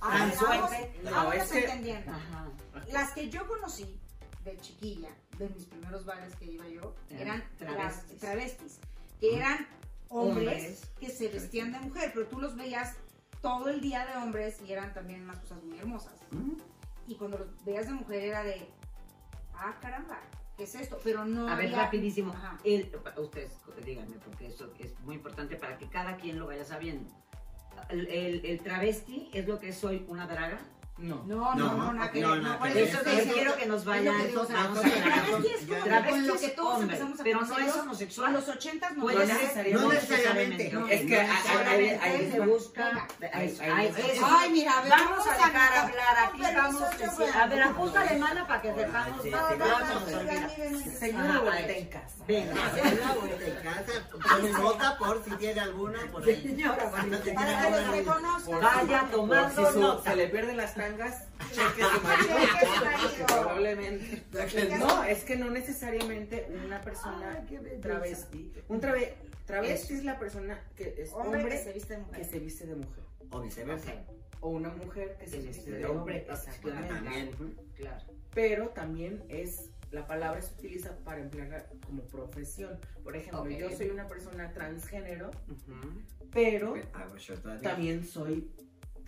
[0.00, 0.70] A ver, Transuel- vamos,
[1.02, 2.12] No, vamos es que- entendiendo.
[2.12, 2.46] Ajá.
[2.92, 3.98] Las que yo conocí
[4.44, 8.18] de chiquilla, de mis primeros bares que iba yo, Eran travestis.
[8.18, 8.80] travestis,
[9.20, 9.66] que eran
[10.08, 10.90] hombres, Hombres.
[11.00, 12.96] que se vestían de mujer, pero tú los veías
[13.42, 16.12] todo el día de hombres y eran también unas cosas muy hermosas.
[16.30, 16.54] Mm.
[17.06, 18.68] Y cuando los veías de mujer era de,
[19.54, 20.18] ah, caramba,
[20.56, 20.98] ¿qué es esto?
[21.04, 22.32] Pero no A ver, había- rapidísimo.
[22.32, 22.58] Ajá.
[22.64, 23.52] El, ustedes
[23.84, 27.08] díganme, porque eso es muy importante para que cada quien lo vaya sabiendo.
[27.88, 30.58] El, el- el travesti es lo que soy una draga.
[30.98, 31.22] No.
[31.26, 34.16] No, no, No, no, que no, por eso te quiero que nos vayan.
[34.18, 38.28] que digo, o sea, vamos a lo que todos empezamos pero no es homosexual.
[38.30, 39.26] A los ochentas no Puede era.
[39.36, 39.38] ser,
[39.78, 39.78] necesariamente.
[39.78, 40.94] No necesariamente.
[40.94, 43.06] Es que ahí- ahí se busca.
[43.32, 48.62] Ay, mira, a ver, Vamos a dejar hablar aquí, vamos a ver, ajusta alemana para
[48.62, 49.06] que mira.
[50.98, 52.24] Señora vuelta en casa.
[52.26, 56.42] Venga, la vuelta en casa, tome nota por si tiene alguna por ahí.
[56.42, 58.60] Señora, Para que los reconozcan.
[58.60, 60.10] Vaya tomando nota.
[60.10, 63.26] se le pierden las tangas, su marido.
[63.26, 64.22] Probablemente.
[64.78, 67.80] No, es que no necesariamente una persona Ay, qué belleza.
[67.82, 68.52] travesti.
[68.68, 69.14] Un trave-
[69.46, 72.18] travesti es la persona que es Hombre hombre que se viste de mujer.
[72.18, 73.04] que se viste de mujer.
[73.30, 73.92] O viceversa.
[74.40, 76.26] O una mujer que se viste de hombre.
[76.28, 76.94] Ah, Exactamente.
[76.94, 77.56] También.
[77.74, 78.04] Claro.
[78.34, 82.78] Pero también es, la palabra se utiliza para emplearla como profesión.
[83.02, 85.30] Por ejemplo, yo soy una persona transgénero,
[86.32, 86.74] pero
[87.62, 88.48] también soy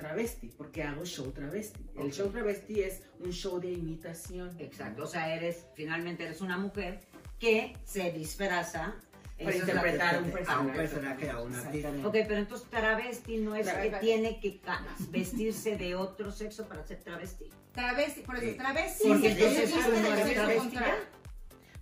[0.00, 1.80] travesti, porque hago show travesti.
[1.96, 4.50] El show travesti es un show de imitación.
[4.58, 7.00] Exacto, o sea, eres, finalmente eres una mujer
[7.38, 8.96] que se disfraza.
[9.38, 10.58] Para es interpretar un cuestión.
[10.58, 11.26] A un personaje.
[11.26, 12.08] personaje, a una.
[12.08, 14.60] Ok, pero entonces travesti no es que tiene que
[15.08, 17.48] vestirse de otro sexo para ser travesti.
[17.72, 18.54] Travesti, por eso, Sí.
[18.54, 19.90] travesti Porque es que entonces sexo
[20.34, 20.76] travesti.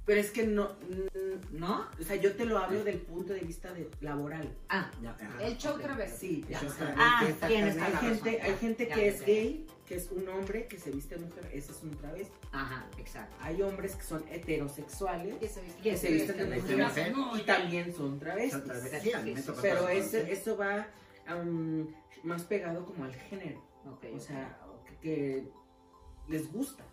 [0.09, 1.87] Pero es que no, mm, ¿No?
[2.01, 4.49] o sea, yo te lo hablo del punto de vista de laboral.
[4.71, 5.43] Ah, Ya, ajá.
[5.45, 5.83] El show Ok.
[5.83, 6.29] travesti.
[6.29, 6.61] Sí, ya.
[6.97, 9.27] Ah, tienes Hay gente, hay gente Ya, que ya, es ya.
[9.27, 12.33] gay, que es un hombre que se viste mujer, ese es un travesti.
[12.53, 13.37] ajá, exacto.
[13.41, 17.43] Hay hombres que son heterosexuales Que se viste Que se visten de visten mujer y
[17.43, 18.63] también son travestis.
[19.61, 20.87] Pero eso va
[21.37, 21.87] um,
[22.23, 23.63] más pegado como al género.
[23.87, 24.59] Ok, O sea,
[25.03, 25.45] que
[26.29, 26.85] les gusta.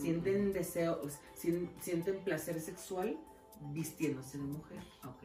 [0.00, 1.00] Sienten deseo,
[1.34, 3.16] sien- sienten placer sexual
[3.72, 4.78] vistiéndose de mujer.
[5.04, 5.22] Ok,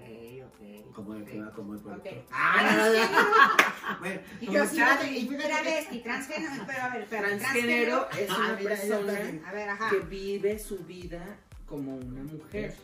[0.47, 0.93] ok.
[0.93, 2.09] Como el que va como el puerto.
[2.09, 2.15] Ok.
[2.31, 10.59] Ah, bueno, Y travesti, transgénero, pero a ver, pero Transgénero es una persona que vive
[10.59, 12.75] su vida como una mujer.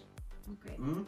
[0.51, 0.79] ok.
[0.79, 1.03] ¿Mm?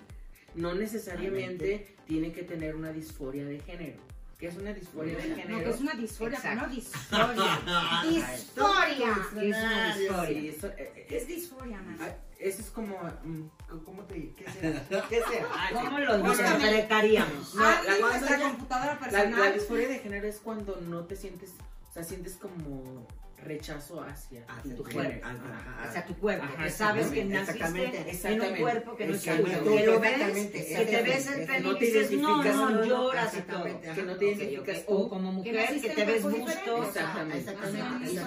[0.56, 4.02] No necesariamente tiene que tener una disforia de género.
[4.38, 5.64] ¿Qué es una disforia de No, género?
[5.64, 8.04] que es una disforia, pero no disforia.
[8.08, 9.14] Disforia.
[9.34, 10.28] ¿Qué es una disforia?
[10.28, 13.48] Sí, eso, eh, ¿Qué es eh, disforia, ah, eso es como, mm,
[13.84, 14.84] ¿cómo te qué será?
[15.10, 15.48] ¿Qué será?
[15.52, 17.56] Ah, ¿Cómo lo interpretaríamos?
[17.56, 19.40] No, Ah, la- nuestra ya- computadora La, personal.
[19.40, 21.54] la disforia de género es cuando no te sientes,
[21.90, 23.08] o sea, sientes como
[23.44, 25.26] rechazo hacia Hacia tu tu género.
[25.26, 29.24] Ajá, Hacia tu cuerpo, Ajá, que sabes que naciste en un cuerpo que no es
[29.24, 29.64] tuyo.
[29.64, 32.86] Que lo ves, que te ves el No y te dices, no, identificas, no, no,
[32.86, 33.66] lloras y todo.
[33.66, 37.28] exactamente, Que no te identificas O como mujer, que te ves gustosa.
[37.34, 38.12] Exactamente.
[38.12, 38.18] Y,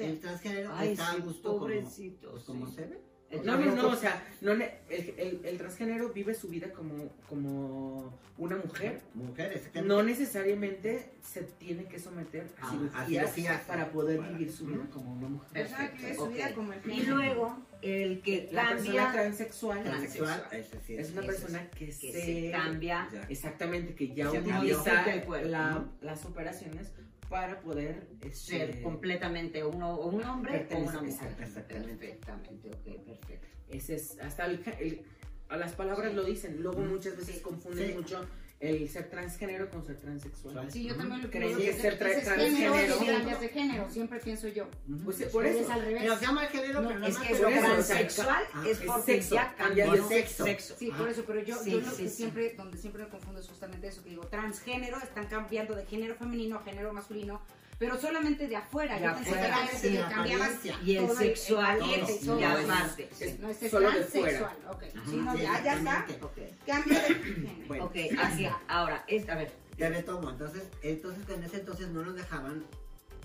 [0.00, 3.10] el, transgénero está a gusto como, pues, se ve.
[3.44, 7.08] No, no, no, o sea, no le- el, el- el transgénero vive su vida como,
[7.28, 9.00] como una mujer.
[9.14, 9.56] Mujeres.
[9.58, 9.88] exactamente.
[9.88, 14.84] No necesariamente se tiene que someter a Ah, cirugías para poder Para- vivir su vida
[14.92, 15.52] como una mujer.
[15.52, 16.32] Persona que vive su Ok.
[16.32, 20.46] vida como el Y luego, el que La persona cambia, transexual Transexual,
[20.84, 23.08] sí es una es, persona que, que se, se cambia.
[23.12, 23.22] Ya.
[23.28, 25.04] Exactamente, que ya Se utiliza
[26.00, 26.88] las operaciones
[27.30, 31.36] para poder este, ser completamente uno o un hombre o una mujer.
[31.40, 31.94] exactamente.
[32.08, 33.46] Perfectamente, ok, perfecto.
[33.68, 35.02] Ese es hasta el, el-
[35.56, 36.16] las palabras Sí.
[36.16, 36.60] lo dicen.
[36.60, 37.40] Luego muchas veces Sí.
[37.40, 37.94] confunden Sí.
[37.94, 38.26] mucho
[38.60, 40.70] el ser transgénero con ser transexual.
[40.70, 41.56] Sí, yo también lo creo.
[41.56, 44.68] que ser tra- es transgénero- de género, siempre pienso yo.
[45.02, 45.72] Pues, por Eres eso.
[45.72, 46.02] al revés.
[46.02, 48.86] Pero se llama el género, No, pero Es que lo por transexual ah, es es
[48.86, 50.74] porque sexo, ya cambia cambió de sexo.
[50.78, 50.98] Sí, Ah.
[50.98, 52.16] por eso, pero yo, Sí, yo lo sí, que sí.
[52.16, 56.14] siempre, donde siempre me confundo es justamente eso, que digo, transgénero, están cambiando de género
[56.16, 57.40] femenino a género masculino,
[57.80, 58.98] pero solamente de afuera.
[58.98, 60.70] De yo pensé que era sí.
[60.84, 62.34] Y el sexual ya eso.
[62.34, 63.08] aparte.
[63.40, 64.82] No, este es Solo de transexual, ok.
[64.94, 66.06] Ajá, Sí, no, ya, ya está.
[66.20, 67.64] Ok, Cambio de.
[67.66, 72.02] Bueno, ok, así, ahora, es, a ver, Te retomo, entonces, entonces en ese entonces no
[72.02, 72.64] nos dejaban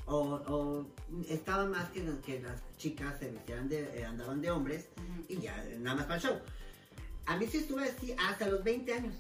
[0.06, 0.86] o, o
[1.28, 5.26] estaba más que, que las chicas se vestían de, eh, andaban de hombres Ujú.
[5.28, 6.40] y ya, nada más para el show.
[7.26, 9.16] A mí sí estuve así hasta los 20 años.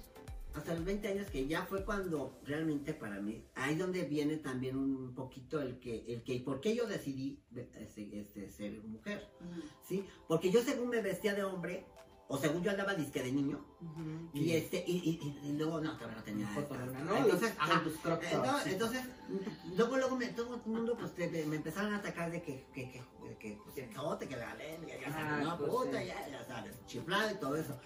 [0.55, 4.77] Hasta los 20 años que ya fue cuando realmente para mí, ahí donde viene también
[4.77, 9.27] un poquito el que, el que, ¿por qué yo decidí este, este, ser mujer?
[9.83, 10.05] ¿Sí?
[10.27, 11.85] Porque yo según me vestía de hombre,
[12.27, 13.63] o según yo andaba disque de niño,
[14.33, 16.49] y este, y, y- y- y luego no, todavía no tenía.
[16.55, 18.69] Entonces, Con ajá, tus crop eh, tops, no, sí.
[18.71, 19.01] entonces,
[19.75, 22.91] luego, luego me, todo el mundo, pues, te- me empezaron a atacar de que, que,
[22.91, 23.03] que,
[23.37, 26.07] que, pues, que jote, que la lesbia, ya sabes, Ah, no, pues, puta, sí.
[26.07, 27.79] ya, ya sabes, chiflado y todo eso.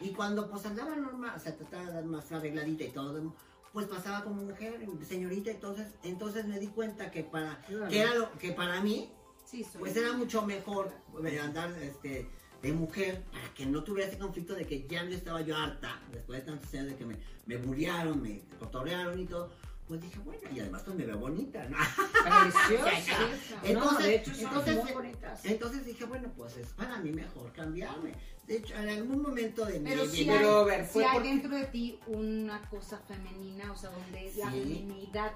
[0.00, 3.34] Y cuando, pues, andaba normal, o sea, trataba de dar más arregladita y todo,
[3.72, 8.32] pues pasaba como mujer, señorita, entonces, entonces me di cuenta que para, que era lo,
[8.38, 9.12] que para mí,
[9.44, 10.90] Sí, pues era mucho mejor
[11.24, 12.26] eh, andar este,
[12.62, 16.00] de mujer para que no tuviera ese conflicto de que ya no estaba yo harta
[16.12, 19.50] después de tantos años de que me, me bullearon, me cotorrearon y todo.
[19.88, 21.76] Pues dije, bueno, y además pues me veo bonita, ¿no?
[21.76, 22.92] Preciosa.
[23.64, 25.44] Entonces, no, de hecho, son entonces, muy bonitas.
[25.44, 28.14] entonces dije, bueno, pues es para mí mejor cambiarme.
[28.46, 31.04] De hecho, en algún momento de mi Pero mi- hay, Pero, a ver, sí fue
[31.04, 34.60] hay porque- dentro de ti una cosa femenina, o sea, donde la Sí.
[34.60, 35.32] feminidad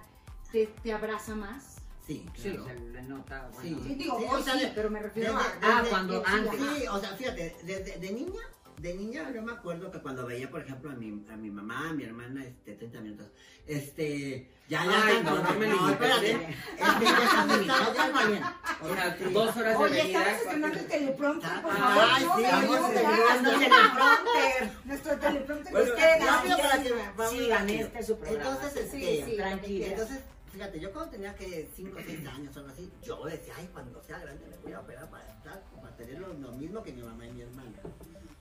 [0.52, 1.75] te, te abraza más.
[2.06, 2.66] Sí, Sí, claro.
[2.66, 3.50] se le nota.
[3.60, 3.70] Sí.
[3.74, 3.88] Bueno.
[3.88, 5.78] Sí, digo, Sí, hoy o sea, sí, de- pero me refiero desde- a...
[5.78, 6.60] Ah, cuando sí, antes.
[6.60, 8.40] Sí, o sea, fíjate, desde de niña,
[8.78, 11.88] de niña yo me acuerdo que cuando veía, por ejemplo, a mi, a mi mamá,
[11.88, 13.26] a mi hermana, este, 30 minutos,
[13.66, 18.60] este, ya, Ay, están no, no me no, espérate, ya están limitando, ya.
[18.82, 20.20] O sea, Este, dos horas de Oye, venida.
[20.20, 21.80] estamos estrenando el teleprompter, por Ay,
[22.24, 22.36] favor.
[22.36, 23.58] sí, no, vamos no, a ya, estrenando ya.
[23.58, 24.70] teleprompter.
[24.84, 26.24] Nuestro teleprompter ustedes.
[26.26, 26.88] rápido para que
[27.36, 27.86] Sigan, rápido.
[27.86, 28.50] este es su programa.
[28.54, 29.36] Entonces, este, Sí, sí.
[29.36, 29.86] Tranquila.
[29.86, 30.18] Entonces,
[30.56, 33.68] fíjate, yo cuando tenía que 5 o 6 años o algo así, yo decía, ay,
[33.74, 36.92] cuando sea grande me voy a operar para estar, para tener lo, lo mismo que
[36.94, 37.72] mi mamá y mi hermana.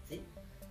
[0.08, 0.22] ¿Sí?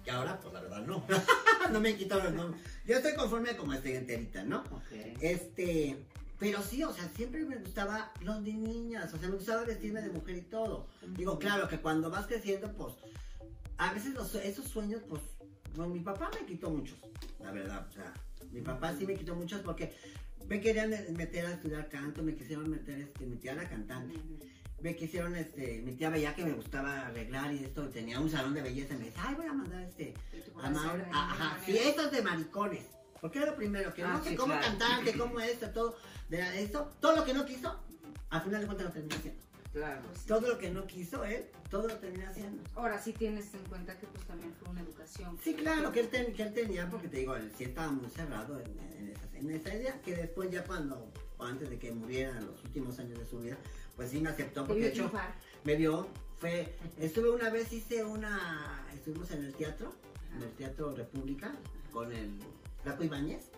[0.06, 1.04] Y ahora, pues la verdad, no.
[1.70, 2.62] no me han quitado los nombres.
[2.86, 4.60] Yo estoy conforme como estoy enterita, ¿no?
[4.70, 4.92] Ok.
[5.20, 6.06] Este,
[6.38, 10.00] pero sí, o sea, siempre me gustaba los de niñas, o sea, me gustaba vestirme
[10.00, 10.86] de mujer y todo.
[11.08, 12.94] Digo, claro que cuando vas creciendo, pues,
[13.76, 15.20] a veces los- esos sueños, pues,
[15.76, 16.96] bueno, mi papá me quitó muchos,
[17.40, 18.14] la verdad, o sea,
[18.50, 19.92] mi papá sí me quitó muchos porque
[20.48, 24.14] me querían meter a estudiar canto, me quisieron meter, este, mi tía era cantante,
[24.80, 28.54] me quisieron, este, mi tía veía que me gustaba arreglar y esto, tenía un salón
[28.54, 30.14] de belleza y me dice, ay, voy a mandar, este,
[30.62, 30.68] a
[31.12, 32.84] ajá, fiestas de maricones.
[33.20, 34.66] Porque era lo primero, que Ah, no sé sí, cómo claro.
[34.66, 35.96] cantar, que cómo esto, todo,
[36.28, 37.74] de esto, todo lo que no quiso,
[38.28, 39.42] al final de cuentas lo terminó haciendo.
[39.74, 40.02] Claro.
[40.28, 42.62] Todo lo que no quiso él, todo lo terminó haciendo.
[42.76, 45.36] Ahora sí tienes en cuenta que pues también fue una educación.
[45.42, 48.08] Sí, claro, que él, ten- que él tenía, porque te digo, él sí estaba muy
[48.08, 51.90] cerrado en, en esa, en esa idea, que después ya cuando, o antes de que
[51.90, 53.58] muriera en los últimos años de su vida,
[53.96, 55.34] pues sí me aceptó, porque de hecho triunfar.
[55.64, 56.06] me vio,
[56.38, 59.92] fue, estuve una vez, hice una, estuvimos en el teatro,
[60.36, 61.52] en el Teatro República,
[61.92, 62.30] con el
[62.84, 63.50] Flaco Ibáñez,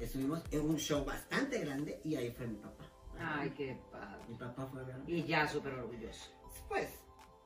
[0.00, 2.83] estuvimos en un show bastante grande y ahí fue mi papá.
[3.18, 4.24] Ay, qué padre.
[4.28, 4.96] Mi papá fue ver.
[5.06, 6.30] Y ya súper orgulloso.
[6.68, 6.88] Pues,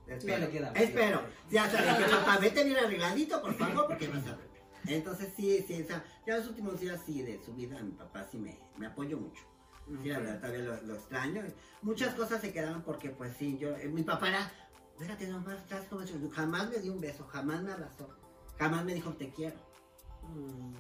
[0.07, 0.78] No espero, le quedaba.
[0.78, 1.22] espero.
[1.50, 4.48] Ya sabes que papá, vete bien arregladito, por favor, porque vas a ver.
[4.87, 8.24] Entonces sí, sí, o sea, ya los últimos días sí de su vida, mi papá
[8.31, 9.42] sí me, me apoyó mucho.
[10.02, 11.42] Sí, la verdad, todavía lo, lo extraño.
[11.83, 14.50] Muchas cosas se quedaron porque, pues sí, yo, eh, mi papá era,
[14.98, 16.14] fíjate nomás, estás como eso.
[16.33, 18.09] jamás me dio un beso, jamás me abrazó,
[18.59, 19.57] jamás me dijo te quiero.
[20.22, 20.74] Mm,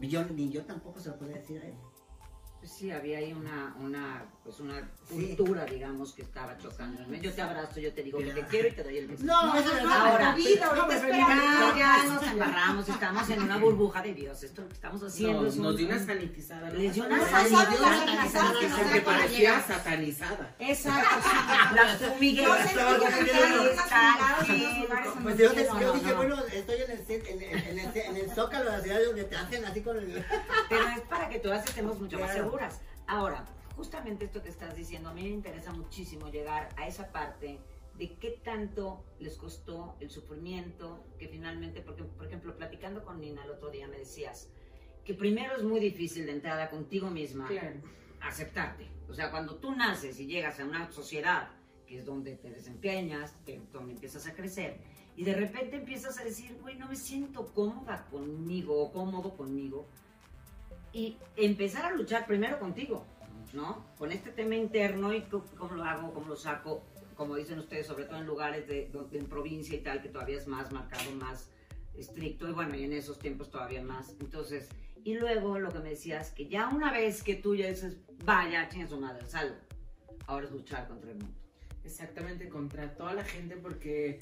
[0.00, 1.76] Y yo, ni yo tampoco se lo podía decir a él.
[2.66, 5.14] Pues sí, había ahí una, una, pues una Sí.
[5.36, 7.00] cultura, digamos, que estaba chocando.
[7.22, 9.22] Yo te abrazo, yo te digo que te quiero y te doy el beso.
[9.24, 10.06] No, eso es verdad.
[10.08, 11.28] Ahora, COVID, ahorita no, pero espérame.
[11.28, 14.42] Ya, ya nos embarramos, estamos en una burbuja de Dios.
[14.42, 16.70] Esto lo que estamos haciendo No, es un- nos dio una sanitizada.
[16.70, 16.74] ¿no?
[16.74, 18.52] Les dio una No, sanitizada
[18.82, 20.56] Porque parecía satanizada.
[20.58, 21.36] Exacto, sí.
[21.76, 22.04] La Sí,
[22.40, 22.46] en
[25.22, 26.16] Pues yo, sí no, dije, no.
[26.16, 28.98] bueno, estoy en el, set- en, el- en el, en el zócalo de la ciudad
[29.06, 30.24] donde te hacen así con el...
[30.68, 32.46] Pero es para que todas estemos mucho más Claro.
[32.56, 32.80] Seguras.
[33.06, 33.44] Ahora,
[33.76, 37.58] justamente esto que estás diciendo, a mí me interesa muchísimo llegar a esa parte
[37.98, 43.44] de qué tanto les costó el sufrimiento, que finalmente, porque por ejemplo, platicando con Nina
[43.44, 44.50] el otro día me decías
[45.04, 47.80] que primero es muy difícil de entrada contigo misma Claro.
[48.20, 48.88] aceptarte.
[49.08, 51.48] O sea, cuando tú naces y llegas a una sociedad,
[51.86, 54.80] que es donde te desempeñas, que donde empiezas a crecer,
[55.14, 59.86] y de repente empiezas a decir, güey, no me siento cómoda conmigo o cómodo conmigo,
[60.96, 63.04] y empezar a luchar primero contigo,
[63.52, 63.84] ¿no?
[63.98, 68.06] Con este tema interno y cómo lo hago, cómo lo saco, como dicen ustedes, sobre
[68.06, 71.50] todo en lugares de, donde- en provincia y tal, que todavía es más marcado, más
[71.98, 74.14] estricto, y bueno, y en esos tiempos todavía más.
[74.20, 74.70] Entonces,
[75.04, 78.66] y luego lo que me decías, que ya una vez que tú ya dices, vaya,
[78.70, 79.56] chinga su madre, salgo,
[80.26, 81.36] ahora es luchar contra el mundo.
[81.84, 84.18] Exactamente, contra toda la gente, porque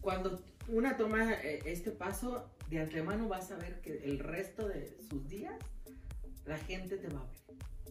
[0.00, 4.96] cuando una toma eh, este paso, de antemano vas a ver que el resto de
[5.08, 5.54] sus días
[6.46, 7.36] la gente te va a ver.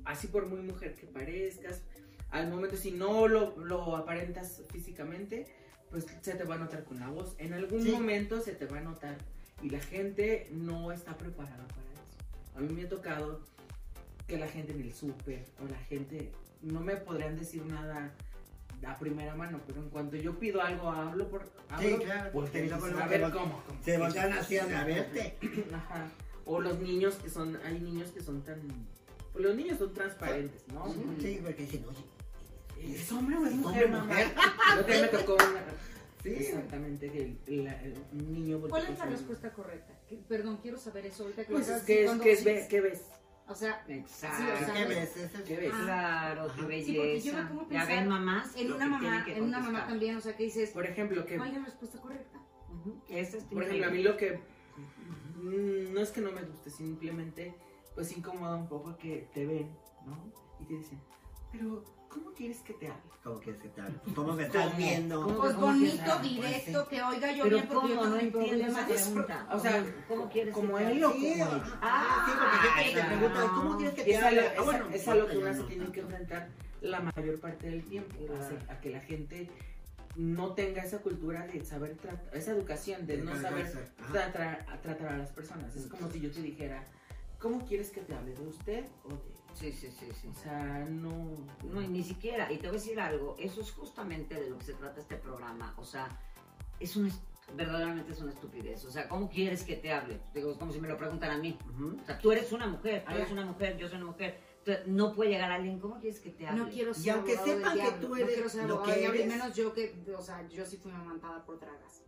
[0.06, 1.82] Así por muy mujer que parezcas,
[2.32, 5.48] al momento si no lo, lo aparentas físicamente,
[5.90, 7.36] pues se te va a notar con la voz.
[7.38, 7.92] En algún Sí.
[7.92, 9.18] momento se te va a notar
[9.62, 12.58] y la gente no está preparada para eso.
[12.58, 13.42] A mí me ha tocado
[14.28, 18.12] que la gente en el súper o la gente no me podrían decir nada
[18.86, 21.44] a primera mano, pero en cuanto yo pido algo, hablo por.
[21.44, 23.34] Sí, Hablo, claro, pues te dicen, a ver cómo.
[23.34, 23.64] cómo?
[23.84, 25.38] Se voltean así a verte.
[25.74, 26.10] Ajá.
[26.46, 27.58] O los niños que son.
[27.66, 28.62] Hay niños que son tan.
[29.34, 30.94] pues los niños son transparentes, ¿no?
[31.20, 34.22] Sí, porque dicen, oye, ¿Es hombre o es ¿Es mujer, hombre, mamá?
[34.22, 35.64] Yo también me tocó una.
[36.22, 36.30] Sí.
[36.34, 38.60] Exactamente, que el, la- el niño.
[38.70, 39.94] ¿Cuál es la respuesta correcta?
[40.10, 42.68] Que- perdón, quiero saber eso ahorita que Pues lo es que es, que sí, ve-
[42.70, 43.02] ¿qué ves?
[43.48, 44.38] O sea, Exacto.
[44.44, 45.18] Sí, o sea, ¿Qué ves?
[45.18, 45.72] Es- ¿Qué ves?
[45.72, 47.26] Claro, Sí, porque belleza.
[47.32, 48.56] yo me pongo a ya ven mamás.
[48.56, 51.44] en una mamá, en una mamá también, o sea, que dices, Por ejemplo, que no
[51.44, 52.40] hay la respuesta correcta.
[53.08, 54.40] Esa es Por ejemplo, a mí lo que
[55.38, 57.56] mm, no es que no me guste, simplemente
[57.94, 59.70] pues incomoda un poco que te ven,
[60.06, 60.32] ¿no?
[60.60, 61.00] Y te dicen,
[61.52, 61.84] pero
[62.16, 63.02] ¿cómo quieres que te hable?
[63.24, 63.96] ¿Cómo quieres que te hable?
[64.16, 64.78] ¿Cómo me estás ¿Cómo?
[64.78, 65.22] viendo?
[65.22, 65.38] ¿Cómo?
[65.38, 66.22] Pues ¿cómo bonito, quieres?
[66.66, 68.10] directo, que oiga yo Pero bien, porque yo ¿cómo?
[68.10, 68.88] No entiendo esa problema.
[68.88, 69.48] pregunta.
[69.52, 71.06] O sea, ¿cómo quieres como que te él hable?
[71.06, 71.78] o Sí, como ella.
[71.82, 74.40] ah, sí, porque Ay, te te preguntan, ¿cómo quieres que te es hable?
[74.40, 75.66] algo, Ah, es- bueno, es algo que ya uno se no.
[75.68, 76.50] tiene que enfrentar
[76.82, 79.50] la mayor parte del tiempo, a, a que la gente
[80.16, 83.72] no tenga esa cultura de saber tratar, esa educación de no saber
[84.12, 85.76] tratar a, tratar a las personas.
[85.76, 86.84] Es como si yo te dijera,
[87.40, 88.34] ¿cómo quieres que te hable?
[88.34, 89.35] ¿De usted o de...?
[89.56, 90.28] Sí, sí, sí, sí.
[90.28, 91.30] O sea, no...
[91.64, 92.52] No, y ni siquiera.
[92.52, 93.36] Y te voy a decir algo.
[93.40, 95.74] Eso es justamente de lo que se trata este programa.
[95.78, 96.08] O sea,
[96.80, 97.24] es una, est-
[97.56, 98.84] verdaderamente es una estupidez.
[98.86, 100.20] O sea, ¿cómo quieres que te hable?
[100.34, 101.58] Digo, es como si me lo preguntan a mí.
[101.74, 101.98] Ujú.
[102.02, 104.40] O sea, tú eres una mujer, tú eres una mujer, yo soy una mujer.
[104.60, 106.64] Entonces, no puede llegar alguien, ¿cómo quieres que te hable?
[106.64, 109.00] No quiero ser Y aunque sepan que tú no eres quiero ser lo que del
[109.02, 109.32] diablo, eres.
[109.32, 112.02] menos yo que, o sea, yo sí fui amamantada por dragas.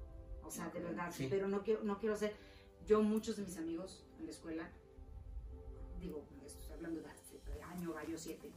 [0.43, 1.27] O sea, de verdad, Sí.
[1.29, 2.35] pero no quiero, no quiero ser,
[2.85, 4.69] yo muchos de mis amigos en la escuela,
[5.99, 7.05] digo, estoy hablando de
[7.77, 8.51] año gallo 7,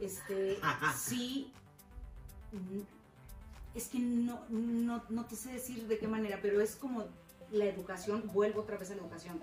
[0.00, 0.58] este,
[0.96, 1.52] sí,
[3.74, 7.06] es que no, no, no te sé decir de qué manera, pero es como
[7.50, 9.40] la educación, vuelvo otra vez a la educación,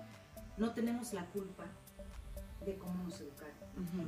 [0.56, 1.64] no tenemos la culpa
[2.64, 3.54] de cómo nos educaron.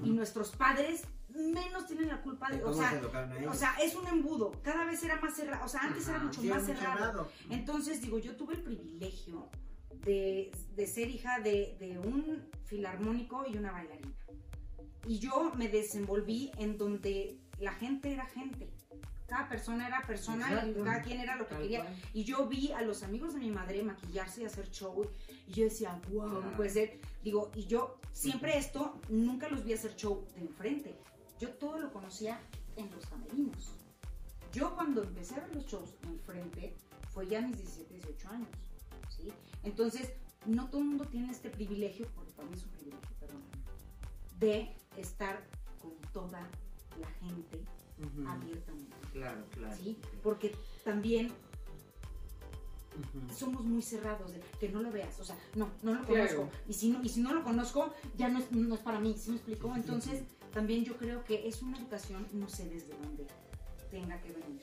[0.03, 2.91] Y nuestros padres menos tienen la culpa de, o ¿Cómo sea,
[3.39, 6.17] se o sea, es un embudo, cada vez era más cerrado, o sea, antes Ajá,
[6.17, 6.97] era mucho Sí, más cerrado.
[6.99, 7.29] cerrado.
[7.51, 9.51] Entonces, digo, yo tuve el privilegio
[10.05, 14.15] de, de ser hija de, de un filarmónico y una bailarina.
[15.07, 18.69] Y yo me desenvolví en donde la gente era gente.
[19.27, 20.85] Cada persona era persona y Exacto.
[20.85, 21.83] cada quien era lo que Tal quería.
[21.83, 21.97] cual.
[22.15, 25.07] Y yo vi a los amigos de mi madre maquillarse y hacer show.
[25.47, 27.01] Y yo decía, wow, no puede ser.
[27.23, 30.95] Digo, y yo siempre esto, nunca los vi hacer show de enfrente.
[31.39, 32.41] Yo todo lo conocía
[32.77, 33.75] en los camerinos.
[34.53, 36.75] Yo cuando empecé a ver los shows enfrente,
[37.11, 38.49] fue ya a mis 17, 18 años.
[39.15, 39.31] ¿sí?
[39.63, 40.11] Entonces,
[40.47, 43.43] no todo el mundo tiene este privilegio, porque para mí es un privilegio, perdón,
[44.39, 45.43] de estar
[45.81, 46.49] con toda
[47.01, 47.65] la gente
[48.27, 48.97] abiertamente.
[49.13, 49.77] Claro, claro.
[49.77, 49.99] ¿sí?
[50.23, 51.33] Porque también
[53.37, 56.37] somos muy cerrados de que no lo veas, o sea, no, no lo Claro.
[56.37, 56.51] conozco.
[56.69, 59.15] Y si no, y si no lo conozco, ya no es, no es para mí,
[59.17, 59.75] ¿sí me explicó?
[59.75, 60.23] Entonces,
[60.53, 63.27] también yo creo que es una educación, no sé desde dónde
[63.91, 64.63] tenga que venir,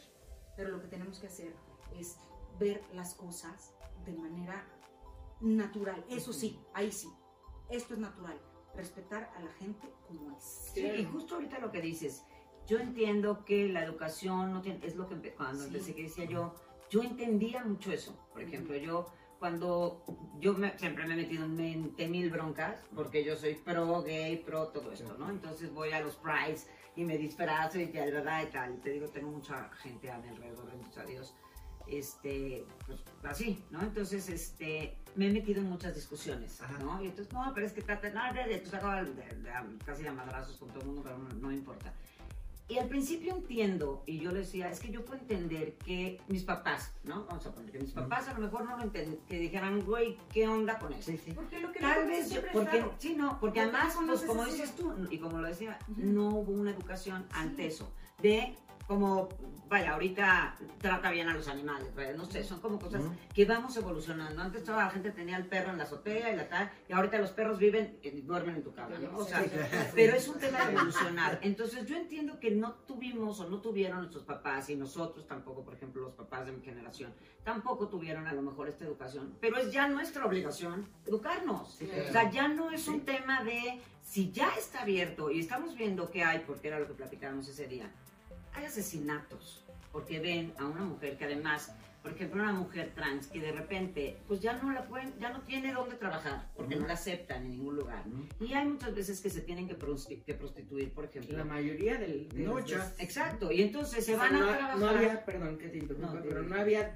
[0.57, 1.53] pero lo que tenemos que hacer
[1.97, 2.17] es
[2.59, 3.71] ver las cosas
[4.05, 4.65] de manera
[5.39, 6.03] natural.
[6.09, 7.09] Eso sí, ahí sí,
[7.69, 8.37] esto es natural,
[8.75, 10.71] respetar a la gente como es.
[10.73, 12.23] Sí, y justo ahorita lo que dices,
[12.67, 15.67] yo entiendo que la educación no tiene, es lo que cuando Sí.
[15.67, 16.53] empecé que decía yo,
[16.89, 18.15] yo entendía mucho eso.
[18.31, 19.07] Por ejemplo, yo
[19.39, 20.03] cuando
[20.39, 24.37] yo me- siempre me he metido en 20 mil broncas, porque yo soy pro gay,
[24.37, 25.29] pro todo esto, ¿no?
[25.29, 28.73] Entonces voy a los prides y me disfrazo y tal, verdad y tal.
[28.75, 31.35] Y te digo, tengo mucha gente a mi alrededor, bendito a Dios.
[31.87, 33.81] Este, pues así, ¿no?
[33.81, 36.77] Entonces, este, me he metido en muchas discusiones, Ajá.
[36.79, 37.01] ¿no?
[37.03, 39.51] Y entonces, no, pero es que trata, no, de, de, pues acaba de, de- de-
[39.85, 41.93] casi a madrazos con todo el mundo, pero no, no importa.
[42.67, 46.41] Y al principio entiendo, y yo le decía, es que yo puedo entender que mis
[46.43, 47.23] papás, ¿no?
[47.25, 50.17] Vamos a poner que mis papás a lo mejor no lo entienden, que dijeran, güey,
[50.33, 51.11] ¿qué onda con eso?
[51.11, 51.31] Sí, sí.
[51.33, 52.95] Porque lo que Tal vez, es porque, raro.
[52.97, 56.01] sí, no, porque además, pues como dices tú, y como lo decía, Ujú.
[56.05, 57.67] no hubo una educación ante Sí.
[57.67, 57.91] eso,
[58.23, 58.55] de
[58.87, 59.29] como,
[59.67, 62.15] vaya, ahorita trata bien a los animales, ¿verdad?
[62.15, 63.13] no sé, son como cosas Ujú.
[63.33, 64.41] que vamos evolucionando.
[64.41, 67.17] Antes toda la gente tenía el perro en la azotea y la tal, y ahorita
[67.17, 69.17] los perros viven y duermen en tu cama, ¿no?
[69.17, 69.67] O sea, Sí, claro.
[69.95, 71.39] pero es un tema de evolucionar.
[71.41, 75.73] Entonces yo entiendo que no tuvimos o no tuvieron nuestros papás y nosotros tampoco, por
[75.73, 77.13] ejemplo, los papás de mi generación,
[77.43, 81.73] tampoco tuvieron a lo mejor esta educación, pero es ya nuestra obligación educarnos.
[81.75, 85.75] Sí, O sea, ya no es un tema de si ya está abierto y estamos
[85.75, 87.91] viendo que hay, porque era lo que platicábamos ese día,
[88.55, 93.39] hay asesinatos, porque ven a una mujer que además, por ejemplo, una mujer trans que
[93.39, 96.93] de repente, pues ya no la pueden, ya no tiene dónde trabajar, porque no la
[96.93, 98.03] aceptan en ningún lugar.
[98.39, 99.75] Y hay muchas veces que se tienen que,
[100.25, 101.37] que prostituir, por ejemplo.
[101.37, 102.29] La mayoría del...
[102.29, 102.91] de Muchas.
[102.91, 104.77] los- Exacto, y entonces se O sea, van no, a trabajar.
[104.79, 106.95] no había, perdón que te interrumpa, No, pero no había,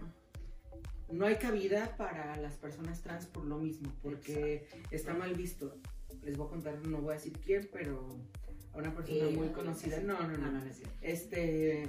[1.10, 5.76] no hay cabida para las personas trans por lo mismo, porque está mal visto.
[6.22, 8.16] Les voy a contar, no voy a decir quién, pero
[8.74, 10.00] a una persona Eh, muy conocida.
[10.02, 10.52] No, no, no.
[10.52, 10.72] no, no.
[11.02, 11.88] Este,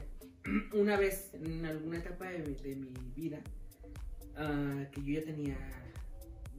[0.74, 3.41] una vez en alguna etapa de mi, de mi vida,
[4.37, 5.57] ah, que yo ya tenía,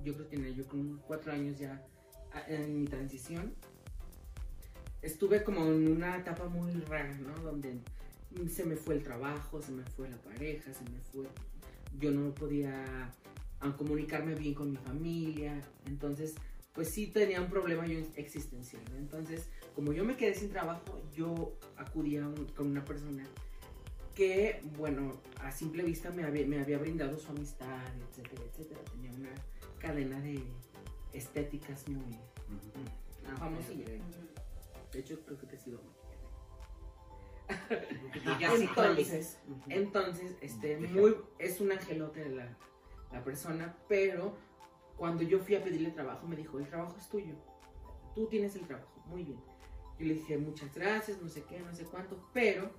[0.03, 1.85] yo creo que tenía yo con cuatro años ya
[2.33, 3.53] ah, en mi transición,
[5.01, 7.33] estuve como en una etapa muy rara, ¿no?
[7.41, 7.79] Donde
[8.49, 11.25] se me fue el trabajo, se me fue la pareja, se me fue,
[11.99, 13.11] yo no podía
[13.59, 16.35] ah, comunicarme bien con mi familia, entonces
[16.73, 18.81] pues sí tenía un problema yo existencial.
[18.91, 18.97] ¿no?
[18.97, 23.25] Entonces, como yo me quedé sin trabajo, yo acudí a un- con una persona
[24.15, 28.81] que, bueno, a simple vista me había, me había brindado su amistad, etcétera, etcétera.
[28.91, 29.29] Tenía una
[29.79, 30.43] cadena de
[31.13, 32.17] estéticas muy
[33.27, 33.85] Ah, famosilla.
[34.91, 35.79] De hecho, creo que te he sido
[38.39, 39.09] Ya sé cuál es.
[39.09, 39.37] entonces,
[39.69, 42.57] entonces, este, muy, es un angelote la,
[43.11, 44.35] la persona, pero
[44.97, 47.33] cuando yo fui a pedirle trabajo, me dijo, el trabajo es tuyo,
[48.15, 49.39] tú tienes el trabajo, muy bien.
[50.01, 52.71] Yo le dije, muchas gracias, no sé qué, no sé cuánto, pero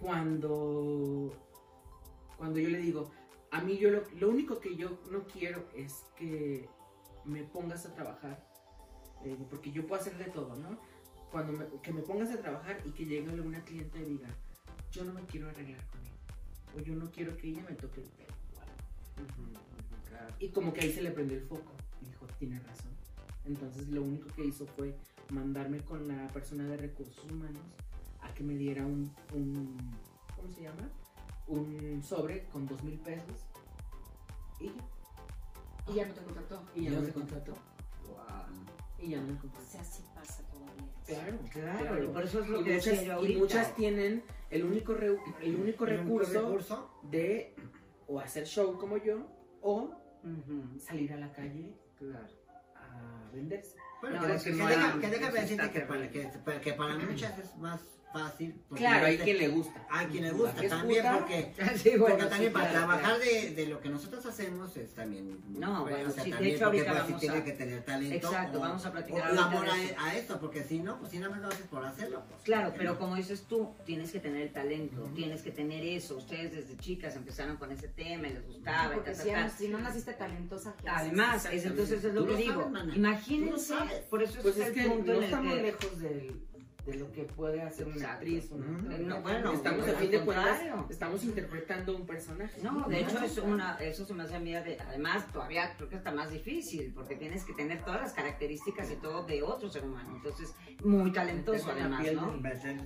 [0.00, 1.32] cuando,
[2.36, 3.12] cuando yo le digo,
[3.52, 6.68] a mí yo lo, lo único que yo no quiero es que
[7.24, 8.44] me pongas a trabajar,
[9.22, 10.76] digo, porque yo puedo hacer de todo, ¿no?
[11.30, 14.28] Cuando me, que me pongas a trabajar y que llegue alguna cliente y diga,
[14.90, 18.00] yo no me quiero arreglar con ella, o yo no quiero que ella me toque
[18.00, 18.34] el pelo.
[20.40, 21.70] Y como que ahí se le prendió el foco
[22.02, 22.90] y dijo, tiene razón.
[23.44, 24.96] Entonces lo único que hizo fue
[25.30, 27.62] mandarme con la persona de recursos humanos
[28.20, 29.76] a que me diera un, un
[30.36, 30.88] ¿cómo se llama?
[31.46, 33.46] Un sobre con dos mil pesos.
[34.60, 34.72] Y ya,
[35.88, 36.62] Y ya no te contactó.
[36.74, 37.54] y ya no se contrató.
[38.98, 39.66] Y ya no me contrató.
[39.66, 40.84] O sea, sí pasa todavía.
[41.06, 44.64] Claro, Claro, y por eso es lo y que muchas, yo y muchas tienen el
[44.64, 46.90] único, re- el único ¿El único recurso recurso?
[47.10, 47.54] de
[48.06, 49.26] o hacer show como yo
[49.62, 49.90] o
[50.78, 52.28] salir a la calle claro.
[52.76, 53.76] a venderse.
[54.00, 57.80] Bueno, No, que, no deja, que eso decirte que, para- que para muchas es más
[58.12, 58.54] fácil.
[58.68, 59.86] porque Claro, hay quien le gusta.
[59.90, 61.18] Hay quien le gusta ¿Es también, puta?
[61.18, 64.76] porque, Sí, bueno, porque sí, también para claro, trabajar de, de lo que nosotros hacemos
[64.76, 65.38] es también.
[65.48, 67.44] No, bueno, o sea, sí, de también hecho, porque, ahorita pues, sí vamos tiene a-
[67.44, 68.14] que tener talento.
[68.28, 69.94] Exacto, o- vamos a platicar o amor de eso.
[69.98, 72.22] a, a esto, porque si no, pues si nada más lo haces por hacerlo.
[72.28, 72.98] Pues, Claro, ¿por qué pero no?
[72.98, 75.14] como dices tú, tienes que tener el talento, Ujú.
[75.14, 76.16] tienes que tener eso.
[76.16, 79.42] Ustedes desde chicas empezaron con ese tema y les gustaba y Porque tal, si, tal,
[79.42, 79.58] no- tal.
[79.58, 80.74] si no naciste talentosa.
[80.86, 82.70] Además, es, entonces es lo que digo.
[82.94, 83.74] Imagínense,
[84.08, 86.40] por eso Pues es, el punto no en el estamos lejos del-
[86.86, 88.50] de lo que puede hacer una actriz.
[88.50, 88.66] Una.
[88.98, 90.60] No, bueno, estamos a fin de cuentas,
[90.90, 92.60] estamos interpretando un personaje.
[92.62, 95.88] No, de hecho es una, eso se me hace a mí, de- además todavía creo
[95.88, 99.68] que está más difícil, porque tienes que tener todas las características y todo de otro
[99.68, 102.32] ser humano, entonces muy talentoso además, ¿no?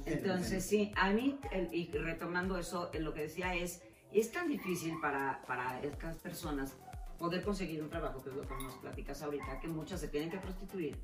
[0.07, 3.83] Entonces sí, a mí, el- y retomando eso, lo que decía es,
[4.13, 6.77] es tan difícil para, para estas personas
[7.19, 10.31] poder conseguir un trabajo, que es lo que nos platicas ahorita, que muchas se tienen
[10.31, 10.97] que prostituir.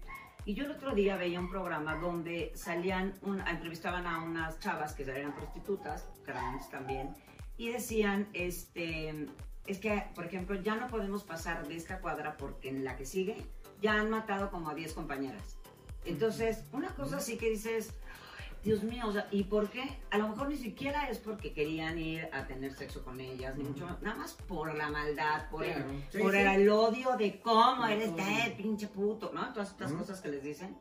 [0.44, 4.94] Y yo el otro día veía un programa donde salían, un- entrevistaban a unas chavas
[4.94, 7.14] que eran prostitutas, trans también,
[7.56, 9.26] y decían, este,
[9.66, 13.04] es que, por ejemplo, ya no podemos pasar de esta cuadra porque en la que
[13.06, 13.36] sigue
[13.82, 15.56] ya han matado como a 10 compañeras.
[16.04, 17.92] Entonces, una cosa así que dices,
[18.62, 19.98] Dios mío, o sea, ¿y por qué?
[20.10, 23.64] A lo mejor ni siquiera es porque querían ir a tener sexo con ellas, ni
[23.64, 25.82] mucho nada más por la maldad, por, el.
[26.10, 26.38] Sí, por sí.
[26.38, 29.50] el odio de cómo eres de pinche puto, ¿no?
[29.54, 30.00] Todas estas Ujú.
[30.00, 30.76] cosas que les dicen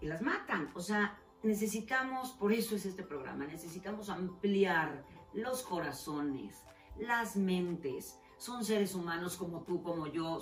[0.00, 0.70] y las matan.
[0.74, 6.64] O sea, necesitamos, por eso es este programa, necesitamos ampliar los corazones,
[6.98, 8.18] las mentes.
[8.38, 10.40] Son seres humanos como tú, como yo,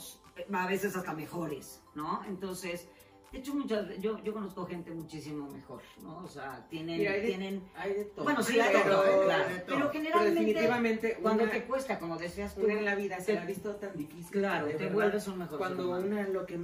[0.52, 2.24] a veces hasta mejores, ¿no?
[2.24, 2.88] Entonces,
[3.32, 6.18] de hecho, muchas, yo, yo conozco gente muchísimo mejor, ¿no?
[6.18, 8.24] O sea, tienen, Mira, hay de- tienen Hay de todo.
[8.24, 9.48] bueno, sí, Hay de todo, hay claro.
[9.48, 9.64] de todo.
[9.66, 13.34] Pero Pero generalmente, definitivamente cuando una, te cuesta, como decías tú, en la vida se
[13.34, 14.30] la ha visto tan difícil.
[14.30, 16.58] claro, te verdad, vuelves un mejor Cuando una lo que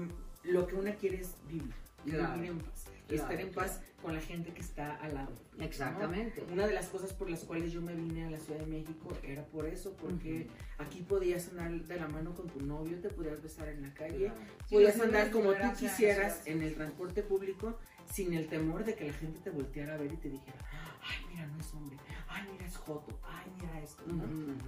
[0.44, 1.72] lo que una quiere es vivir,
[2.04, 2.34] Claro.
[2.34, 5.32] vivir en paz, y Claro, estar en paz con la gente que está al lado.
[5.56, 5.64] ¿no?
[5.64, 6.44] Exactamente.
[6.52, 9.08] Una de las cosas por las cuales yo me vine a la Ciudad de México
[9.22, 10.48] era por eso, porque
[10.78, 14.30] aquí podías andar de la mano con tu novio, te podías besar en la calle,
[14.68, 16.74] Sí, podías los andar como tú quisieras en el sí.
[16.76, 17.78] transporte público
[18.12, 20.58] sin el temor de que la gente te volteara a ver y te dijera,
[21.02, 21.96] ay, mira, no es hombre,
[22.28, 24.02] ay, mira, es joto, ay, mira esto.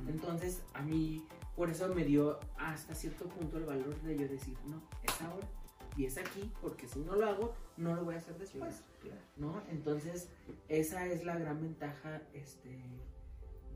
[0.09, 1.25] Entonces, a mí,
[1.57, 5.47] por eso me dio hasta cierto punto el valor de yo decir, no, es ahora
[5.97, 8.83] y es aquí, porque si no lo hago, no lo voy a hacer después,
[9.37, 9.63] ¿no?
[9.71, 10.29] Entonces,
[10.69, 12.79] esa es la gran ventaja este,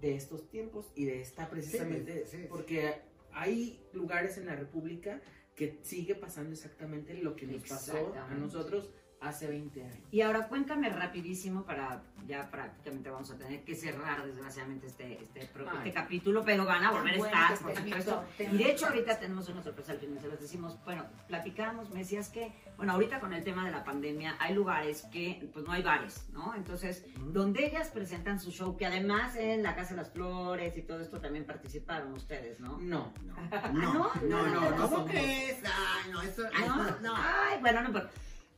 [0.00, 2.46] de estos tiempos y de esta precisamente, sí, sí.
[2.48, 2.94] porque
[3.32, 5.20] hay lugares en la República
[5.54, 8.90] que sigue pasando exactamente lo que nos pasó a nosotros
[9.28, 9.98] hace 20 años.
[10.10, 15.46] Y ahora cuéntame rapidísimo para ya prácticamente vamos a tener que cerrar desgraciadamente este, este,
[15.46, 18.24] pro- este capítulo, pero van a volver a estar, por supuesto.
[18.38, 21.98] Y de hecho ahorita tenemos una sorpresa al final, se los decimos, bueno, platicamos, me
[21.98, 25.72] decías que, bueno, ahorita con el tema de la pandemia hay lugares que, pues no
[25.72, 26.54] hay bares, ¿no?
[26.54, 30.82] Entonces, donde ellas presentan su show, que además en la Casa de las Flores y
[30.82, 32.78] todo esto también participaron ustedes, ¿no?
[32.78, 35.58] No, No, Ah, no, no, no, no, no, ¿cómo somos- crees?
[35.64, 37.14] Ay, no, eso, Ay, eso, no.
[37.16, 38.10] Ay, bueno, no importa.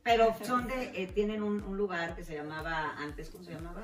[0.07, 3.83] Pero son de, eh, tienen un, un lugar que se llamaba, antes, ¿cómo se llamaba?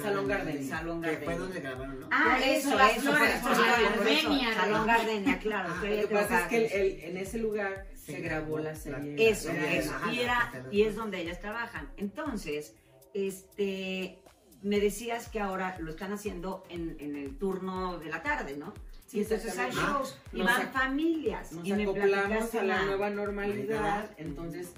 [0.00, 0.68] Salón Gardenia.
[0.78, 2.08] Salón Que fue donde grabaron, ¿no?
[2.12, 4.86] Ah, eso, eso, las eso, por flores, eso, por claro, la por eso, Gardenia, Salón.
[4.86, 5.68] Gardenia, claro.
[5.70, 8.58] Ah, estoy Lo que pasa es que el- el- en ese lugar Sí, se grabó
[8.60, 9.30] la serie.
[9.30, 9.92] Eso, eso.
[10.12, 11.88] Y, la era, y es donde ellas trabajan.
[11.96, 12.74] Entonces,
[13.14, 14.18] este,
[14.62, 18.72] me decías que ahora lo están haciendo en, en el turno de la tarde, ¿no?
[19.06, 21.52] Sí, y entonces hay shows y Nos van familias.
[21.52, 24.10] Nos y me acoplamos a la nueva normalidad, Normalidad.
[24.18, 24.72] entonces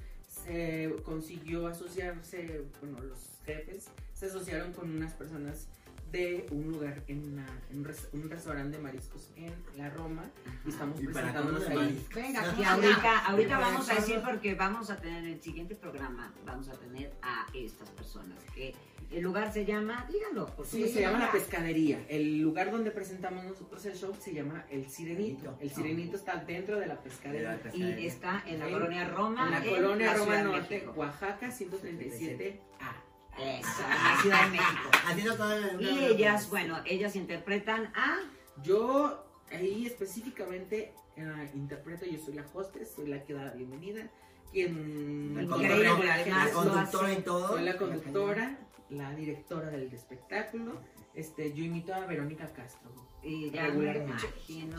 [0.46, 5.66] se consiguió asociarse, bueno, los jefes se asociaron con unas personas
[6.12, 10.24] de un lugar, en, una- en un, res- un restaurante de mariscos en la Roma
[10.64, 12.06] y estamos Y presentándonos ahí.
[12.14, 16.68] Venga, Y ahorita, vamos a decir porque vamos a tener en el siguiente programa, vamos
[16.68, 18.38] a tener a estas personas.
[18.54, 18.74] Que
[19.10, 22.04] el lugar se llama, díganlo, por Sí, se llama La Pescadería.
[22.08, 25.56] El lugar donde presentamos nosotros el show se llama El Sirenito.
[25.60, 27.60] El Sirenito está dentro de la pescadería.
[27.74, 29.44] Y está en la En- colonia Roma.
[29.46, 30.92] En la colonia la Roma Norte, México.
[30.96, 33.02] Oaxaca, 137A.
[33.38, 34.90] Eso, en la Ciudad de México.
[35.06, 38.20] Haciendo todo el- Y ellas, bueno, ellas interpretan a
[38.62, 44.10] Yo ahí específicamente eh, interpreto, yo soy la hostess, soy la que da la bienvenida,
[44.52, 47.48] quien La la conductora y todo.
[47.48, 48.58] soy la conductora,
[48.90, 50.80] la directora del espectáculo.
[51.14, 52.90] Este, yo imito a Verónica Castro.
[53.22, 54.26] y ya me Regularmente.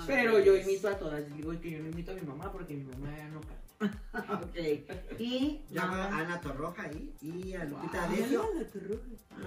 [0.08, 2.86] Pero yo imito a todas, digo que yo no imito a mi mamá porque mi
[2.86, 3.67] mamá no canta.
[4.18, 4.56] Ok.
[5.20, 8.66] Y Llama a Ana Torroja ahí y a Lupita Wow.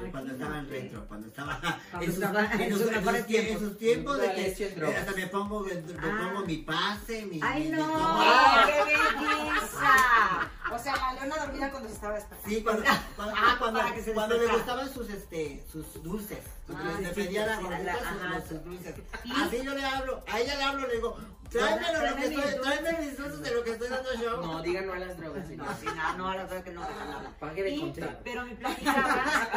[0.04, 1.60] Ay, cuando estaba en retro, cuando estaba
[2.00, 4.18] en sus, en sus- en tiempos.
[4.20, 6.30] de que hasta me pongo, me Ah.
[6.32, 7.40] pongo mi pase, mi...
[7.42, 8.20] ¡Ay, no!
[8.66, 10.50] ¡Qué belleza!
[10.72, 12.48] O sea, la leona dormida cuando se estaba despertando.
[12.56, 12.82] Sí, cuando,
[13.16, 13.80] cuando, ah, cuando,
[14.14, 16.38] cuando le gustaban sus, este, sus dulces.
[16.70, 18.64] Porque Ah, le sí, pedía a la sí, gordita la- sus- ajá, los- sus sus
[18.64, 18.94] dulces.
[19.24, 21.16] Y- Así yo le hablo, a ella le hablo, le digo,
[21.50, 24.36] tráemelo lo Tráeme que estoy, tráeme mis dulces de lo que estoy dando yo.
[24.40, 25.66] No, digan no a las drogas, No, señor.
[25.80, 27.32] sí, no, no, a la verdad que no deja nada.
[27.40, 28.20] Pague de contrato.
[28.24, 29.48] pero me platicabas.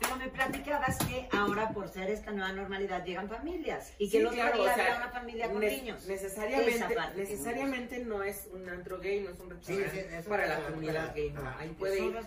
[0.00, 3.92] pero me platicabas que ahora, por ser esta nueva normalidad, llegan familias.
[3.98, 6.06] Y que Sí, otro claro, o sea, una familia con Ne- niños.
[6.06, 10.48] Necesariamente, necesariamente no es un antro gay, no es un restaurante sí, eso para es
[10.50, 11.30] la comunidad gay.
[11.30, 11.48] no.
[11.58, 12.18] Ahí Es puede ir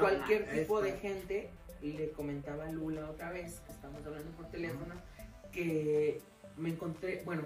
[0.00, 1.50] cualquier es tipo de gente.
[1.82, 4.94] Le comentaba a Lula otra vez, que estamos hablando por teléfono,
[5.52, 6.20] que
[6.56, 7.42] me encontré, bueno,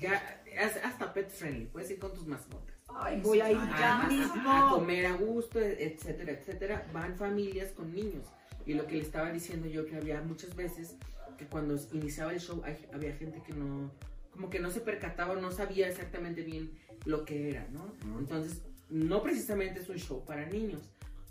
[0.00, 0.40] ya
[0.84, 2.74] hasta pet friendly, puedes ir con tus mascotas.
[2.88, 4.70] Ay, voy a ir ya a, a mismo.
[4.70, 6.86] comer a gusto, etcétera, etcétera.
[6.92, 8.26] Van familias con niños.
[8.64, 10.96] Y lo que le estaba diciendo yo, que había muchas veces
[11.38, 13.90] que cuando iniciaba el show hay- había gente que no,
[14.32, 16.70] como que no se percataba, no sabía exactamente bien
[17.04, 17.92] lo que era, ¿no?
[18.18, 20.80] Entonces, no precisamente es un show para niños,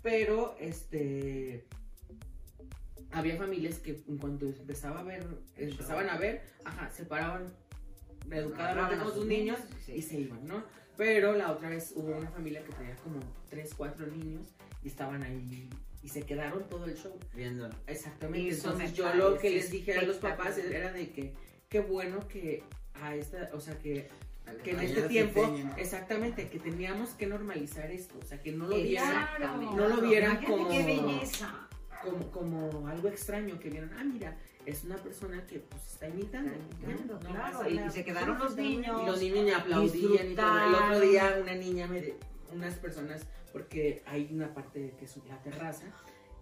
[0.02, 1.64] pero este
[3.12, 5.26] había familias que en cuanto empezaba a ver,
[5.56, 7.52] empezaban a ver, ajá, se paraban
[8.30, 9.92] educadamente con sus niños Sí.
[9.96, 10.62] y se iban, ¿no?
[10.96, 14.48] Pero la otra vez hubo una familia que tenía como 3, 4 niños
[14.82, 15.68] y estaban ahí
[16.02, 17.18] y se quedaron todo el show.
[17.34, 17.74] Viéndolo.
[17.86, 18.54] Exactamente.
[18.54, 21.34] Entonces yo lo que les dije a los papás era de que
[21.68, 22.62] qué bueno que
[22.94, 24.08] a esta, o sea, que,
[24.64, 28.76] que en este tiempo, exactamente, que teníamos que normalizar esto, o sea, que no lo
[28.76, 29.26] vieran
[29.76, 31.65] no lo vieran como- ¡Qué belleza!
[32.06, 32.30] Como,
[32.70, 36.50] como algo extraño, que vieran, ah, mira, es una persona que pues está imitando.
[36.52, 37.28] Está imitando, ¿no?
[37.28, 39.00] No claro, y se quedaron los niños.
[39.02, 40.58] Y los niños me aplaudían y todo.
[40.58, 42.18] El otro día una niña, me, de-
[42.52, 45.86] unas personas, porque hay una parte que es la terraza,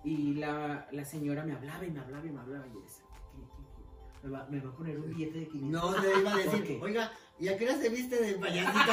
[0.05, 2.67] y la, la señora me hablaba y me hablaba y me hablaba.
[2.67, 4.27] Y decía, "¿Qué, qué, qué?
[4.29, 5.71] Me va, me va a poner un billete de 500.
[5.71, 6.79] No, te iba a ¿Por decir, qué?
[6.83, 8.79] oiga, ¿y a qué hora se viste de payasito?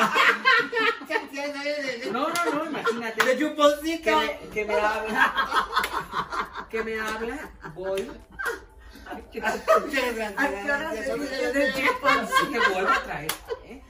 [1.31, 3.25] De, de, No, no, no, imagínate.
[3.25, 4.03] de chuponcito.
[4.03, 5.33] Que me, que me habla.
[6.71, 8.09] Que me habla, voy.
[9.05, 11.03] ¿A qué hora se
[12.51, 13.31] te vuelvo a traer.
[13.65, 13.81] ¿eh?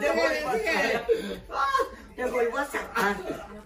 [0.00, 1.06] Te vuelvo a sacar.
[2.16, 3.16] Te vuelvo a sacar.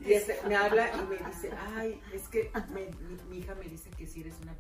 [0.05, 3.65] Y este, me habla y me dice, ay, es que me- mi, mi hija me
[3.65, 4.53] dice que si eres una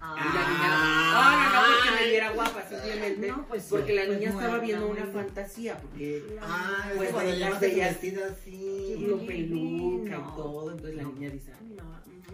[0.00, 0.30] princesa.
[0.30, 0.50] Y la Ah.
[0.50, 0.68] niña,
[1.12, 3.28] no, no, no, porque me viera guapa, simplemente.
[3.28, 7.14] No, pues porque la pues niña estaba viendo muy una fantasía, porque Ah, Pues, es
[7.14, 7.60] cuando tu bellas-
[8.00, 8.96] vestido así.
[9.06, 10.70] lo peluca y todo.
[10.72, 11.76] Entonces la niña dice, ay,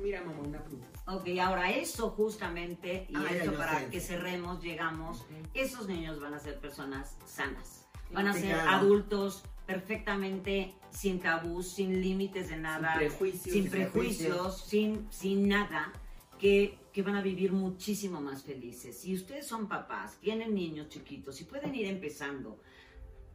[0.02, 0.92] mira, mamá, una princesa.
[1.08, 3.86] Ok, ahora eso justamente, y Ah, ya, esto para sé.
[3.90, 7.86] que cerremos, llegamos, esos niños van a ser personas sanas.
[8.12, 13.52] Van a ser adultos perfectamente sin tabús, sin límites de nada, Sin prejuicios.
[13.54, 15.92] sin prejuicios, sin, sin nada,
[16.38, 18.96] que, que van a vivir muchísimo más felices.
[18.96, 22.58] Si ustedes son papás, tienen niños chiquitos y pueden ir empezando.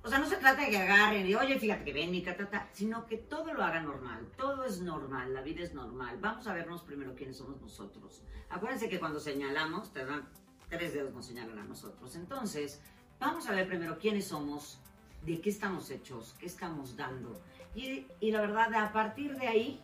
[0.01, 2.68] O sea, no se trata de que agarren y, oye, fíjate que ven mi catata,
[2.74, 4.28] sino que todo lo hagan normal.
[4.36, 6.18] Todo es normal, la vida es normal.
[6.20, 8.24] Vamos a vernos primero quiénes somos nosotros.
[8.49, 10.28] Acuérdense que cuando señalamos, te dan
[10.68, 12.16] tres dedos nos señalan a nosotros.
[12.16, 12.82] Entonces,
[13.20, 14.80] vamos a ver primero quiénes somos
[15.24, 17.39] de qué estamos hechos, qué estamos dando.
[17.76, 19.80] Y, y la verdad, a partir de ahí,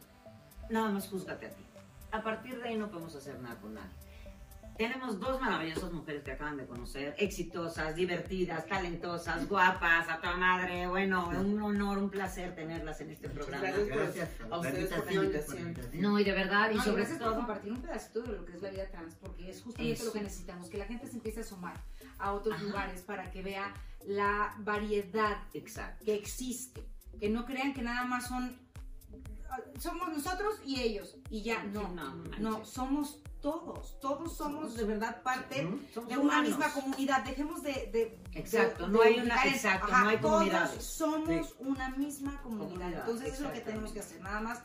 [0.68, 1.67] nada más júzgate a ti.
[2.12, 3.92] A partir de ahí no podemos hacer nada con nadie.
[4.78, 10.86] Tenemos dos maravillosas mujeres que acaban de conocer, exitosas, divertidas, talentosas, guapas, a toda madre.
[10.86, 13.64] Bueno, un honor, un placer tenerlas en este programa.
[13.72, 13.88] gracias.
[13.88, 15.46] Gracias A ustedes por la invitación.
[15.48, 16.02] por la invitación.
[16.04, 17.38] No, y de verdad, y No, sobre gracias por todo...
[17.38, 20.06] compartir un pedacito de lo que es la vida trans, porque es justamente Eso.
[20.06, 21.82] lo que necesitamos, que la gente se empiece a sumar
[22.20, 22.64] a otros Ajá.
[22.64, 23.74] lugares para que vea
[24.06, 26.06] la variedad Exacto.
[26.06, 26.88] que existe,
[27.20, 28.56] que no crean que nada más son
[29.80, 34.84] somos nosotros y ellos y ya no, Sí, no, no, somos todos, todos somos de
[34.84, 35.62] verdad parte.
[35.94, 36.50] Somos de una humanos.
[36.50, 40.18] misma comunidad, dejemos de, de- Exacto, de- no de hay una- exacto, ajá, no hay
[40.18, 40.84] todos comunidades.
[40.84, 44.60] somos una misma comunidad, Comunidad, entonces es lo que tenemos que hacer, nada más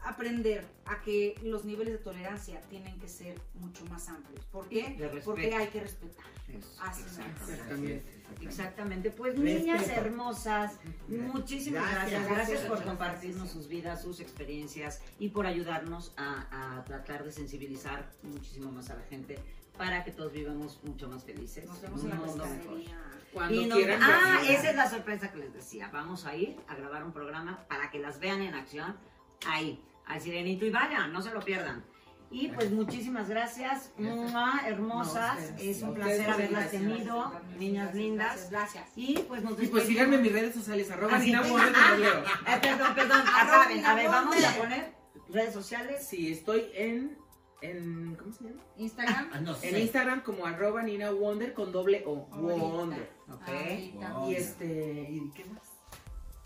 [0.00, 4.44] aprender a que los niveles de tolerancia tienen que ser mucho más amplios.
[4.46, 4.96] ¿Por qué?
[5.24, 6.24] Porque hay que respetar.
[6.48, 8.17] Eso, Así exactamente.
[8.40, 9.10] Exactamente.
[9.10, 9.58] Pues Respeto.
[9.60, 12.10] niñas hermosas, muchísimas gracias.
[12.10, 12.28] Gracias.
[12.28, 13.52] Gracias, Gracias, por compartirnos gracias.
[13.52, 18.94] sus vidas, sus experiencias y por ayudarnos a, a tratar de sensibilizar muchísimo más a
[18.96, 19.38] la gente
[19.76, 21.66] para que todos vivamos mucho más felices.
[21.66, 22.98] Nos vemos un en la mundo pescadería.
[23.32, 24.00] Cuando Y nos- quieran.
[24.02, 24.50] ah, venir.
[24.56, 25.88] esa es la sorpresa que les decía.
[25.92, 28.96] Vamos a ir a grabar un programa para que las vean en acción
[29.46, 31.84] ahí, al Sirenito y vayan, no se lo pierdan.
[32.30, 35.76] Y pues muchísimas gracias, Mua, hermosas, No, ustedes.
[35.76, 38.50] es un placer haberlas gracias, tenido, niñas Gracias, lindas.
[38.50, 38.84] Gracias.
[38.96, 42.18] Y pues nos Y pues síganme en mis redes sociales, arroba Así Nina los leo.
[42.46, 43.84] Eh, perdón, perdón, acaben.
[43.84, 44.92] A ver, vamos a poner
[45.30, 46.06] redes sociales.
[46.06, 47.16] Sí, estoy en,
[47.62, 48.62] en ¿cómo se llama?
[48.76, 49.30] Instagram.
[49.32, 49.78] Ah, no En.
[49.78, 52.28] Instagram como arroba Nina Wonder con doble O.
[52.30, 52.62] Ahorita.
[52.62, 53.10] Wonder.
[53.32, 53.48] Ok.
[53.48, 54.12] Ahorita.
[54.12, 54.30] Wow.
[54.30, 55.62] Y este, ¿y qué más?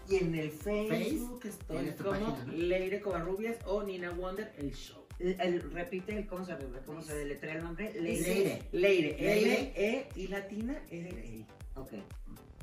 [0.09, 2.53] Y en el Facebook estoy Tienes tu como página, ¿no?
[2.53, 5.02] Leire Covarrubias o Nina Wonder, el show.
[5.23, 7.93] El, el- repite el- cómo se, cómo se deletrea el nombre.
[7.95, 8.69] Leire.
[8.73, 9.17] Leire.
[9.21, 11.47] Leire, E y latina, R, E.
[11.77, 11.93] Ok.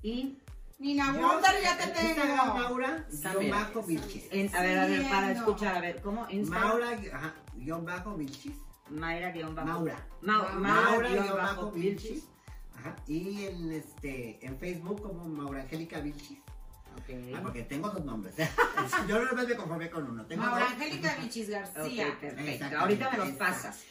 [0.03, 0.37] Y
[0.77, 2.53] Nina Wonder, ya te Instagram, tengo.
[2.59, 4.25] Maura, guion bajo Vilchis.
[4.53, 6.27] a ver, a ver, para escuchar, a ver, ¿cómo?
[6.29, 6.67] Instagram.
[6.69, 8.55] Maura, ajá, guion bajo Vilchis.
[8.89, 9.67] Mayra guion bajo.
[9.67, 10.07] Maura.
[10.21, 11.71] Mau- Maura, Maura guion bajo.
[11.71, 12.27] Vilchis.
[12.75, 12.95] Ajá.
[13.07, 16.37] Y en, este, en Facebook como Maura Angélica Vilchis.
[16.91, 17.41] Ah, Ok.
[17.43, 18.35] porque tengo dos nombres.
[19.07, 20.25] Yo no me conformé con uno.
[20.25, 20.61] Tengo dos.
[20.61, 22.17] Angélica Vichis Ok, García.
[22.19, 22.41] perfecto.
[22.41, 23.83] Exactamente, Ahorita me los pasas.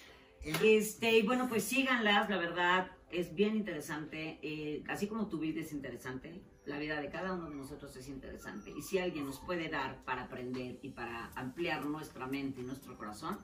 [0.62, 4.38] Este, y bueno, pues síganlas, la verdad, es bien interesante.
[4.42, 8.08] eh, así como tu vida es interesante, la vida de cada uno de nosotros es
[8.08, 8.72] interesante.
[8.76, 12.96] Y si alguien nos puede dar para aprender y para ampliar nuestra mente y nuestro
[12.96, 13.38] corazón,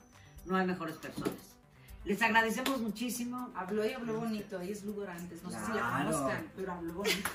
[0.46, 1.56] no hay mejores personas.
[2.04, 3.50] Les agradecemos muchísimo.
[3.54, 6.92] Habló y habló bonito, ella es Ludo Orantes, no sé si la conozcan, pero habló
[6.92, 7.30] bonito.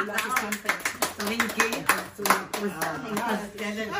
[0.00, 0.72] Y lo hace siempre.
[1.18, 1.84] ¿Saben qué?
[2.58, 2.72] Pues,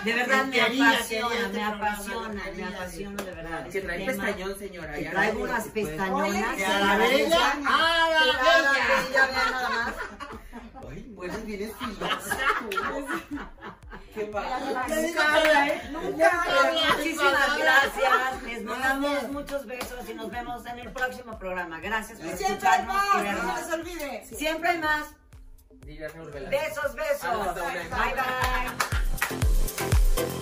[0.05, 3.62] de verdad me quería, apasiona, me este apasiona, me apasiona de verdad.
[3.64, 4.25] Que este trae tema.
[4.25, 4.95] pestañón, señora.
[4.95, 6.62] Que traigo unas pues, pestañonas.
[6.62, 7.53] A la bella.
[7.66, 8.72] ¡Ah, la bella!
[9.07, 9.95] que ya vean nada más.
[10.91, 11.35] Ay, bueno.
[16.97, 18.43] Muchísimas gracias.
[18.45, 21.81] Les mandamos muchos besos y nos vemos en el próximo programa.
[21.81, 23.45] Gracias Siempre hay más.
[23.45, 24.25] No se olvide.
[24.25, 25.09] Siempre hay más.
[26.51, 27.55] Besos, besos.
[27.55, 28.15] Bye,
[30.17, 30.34] bye.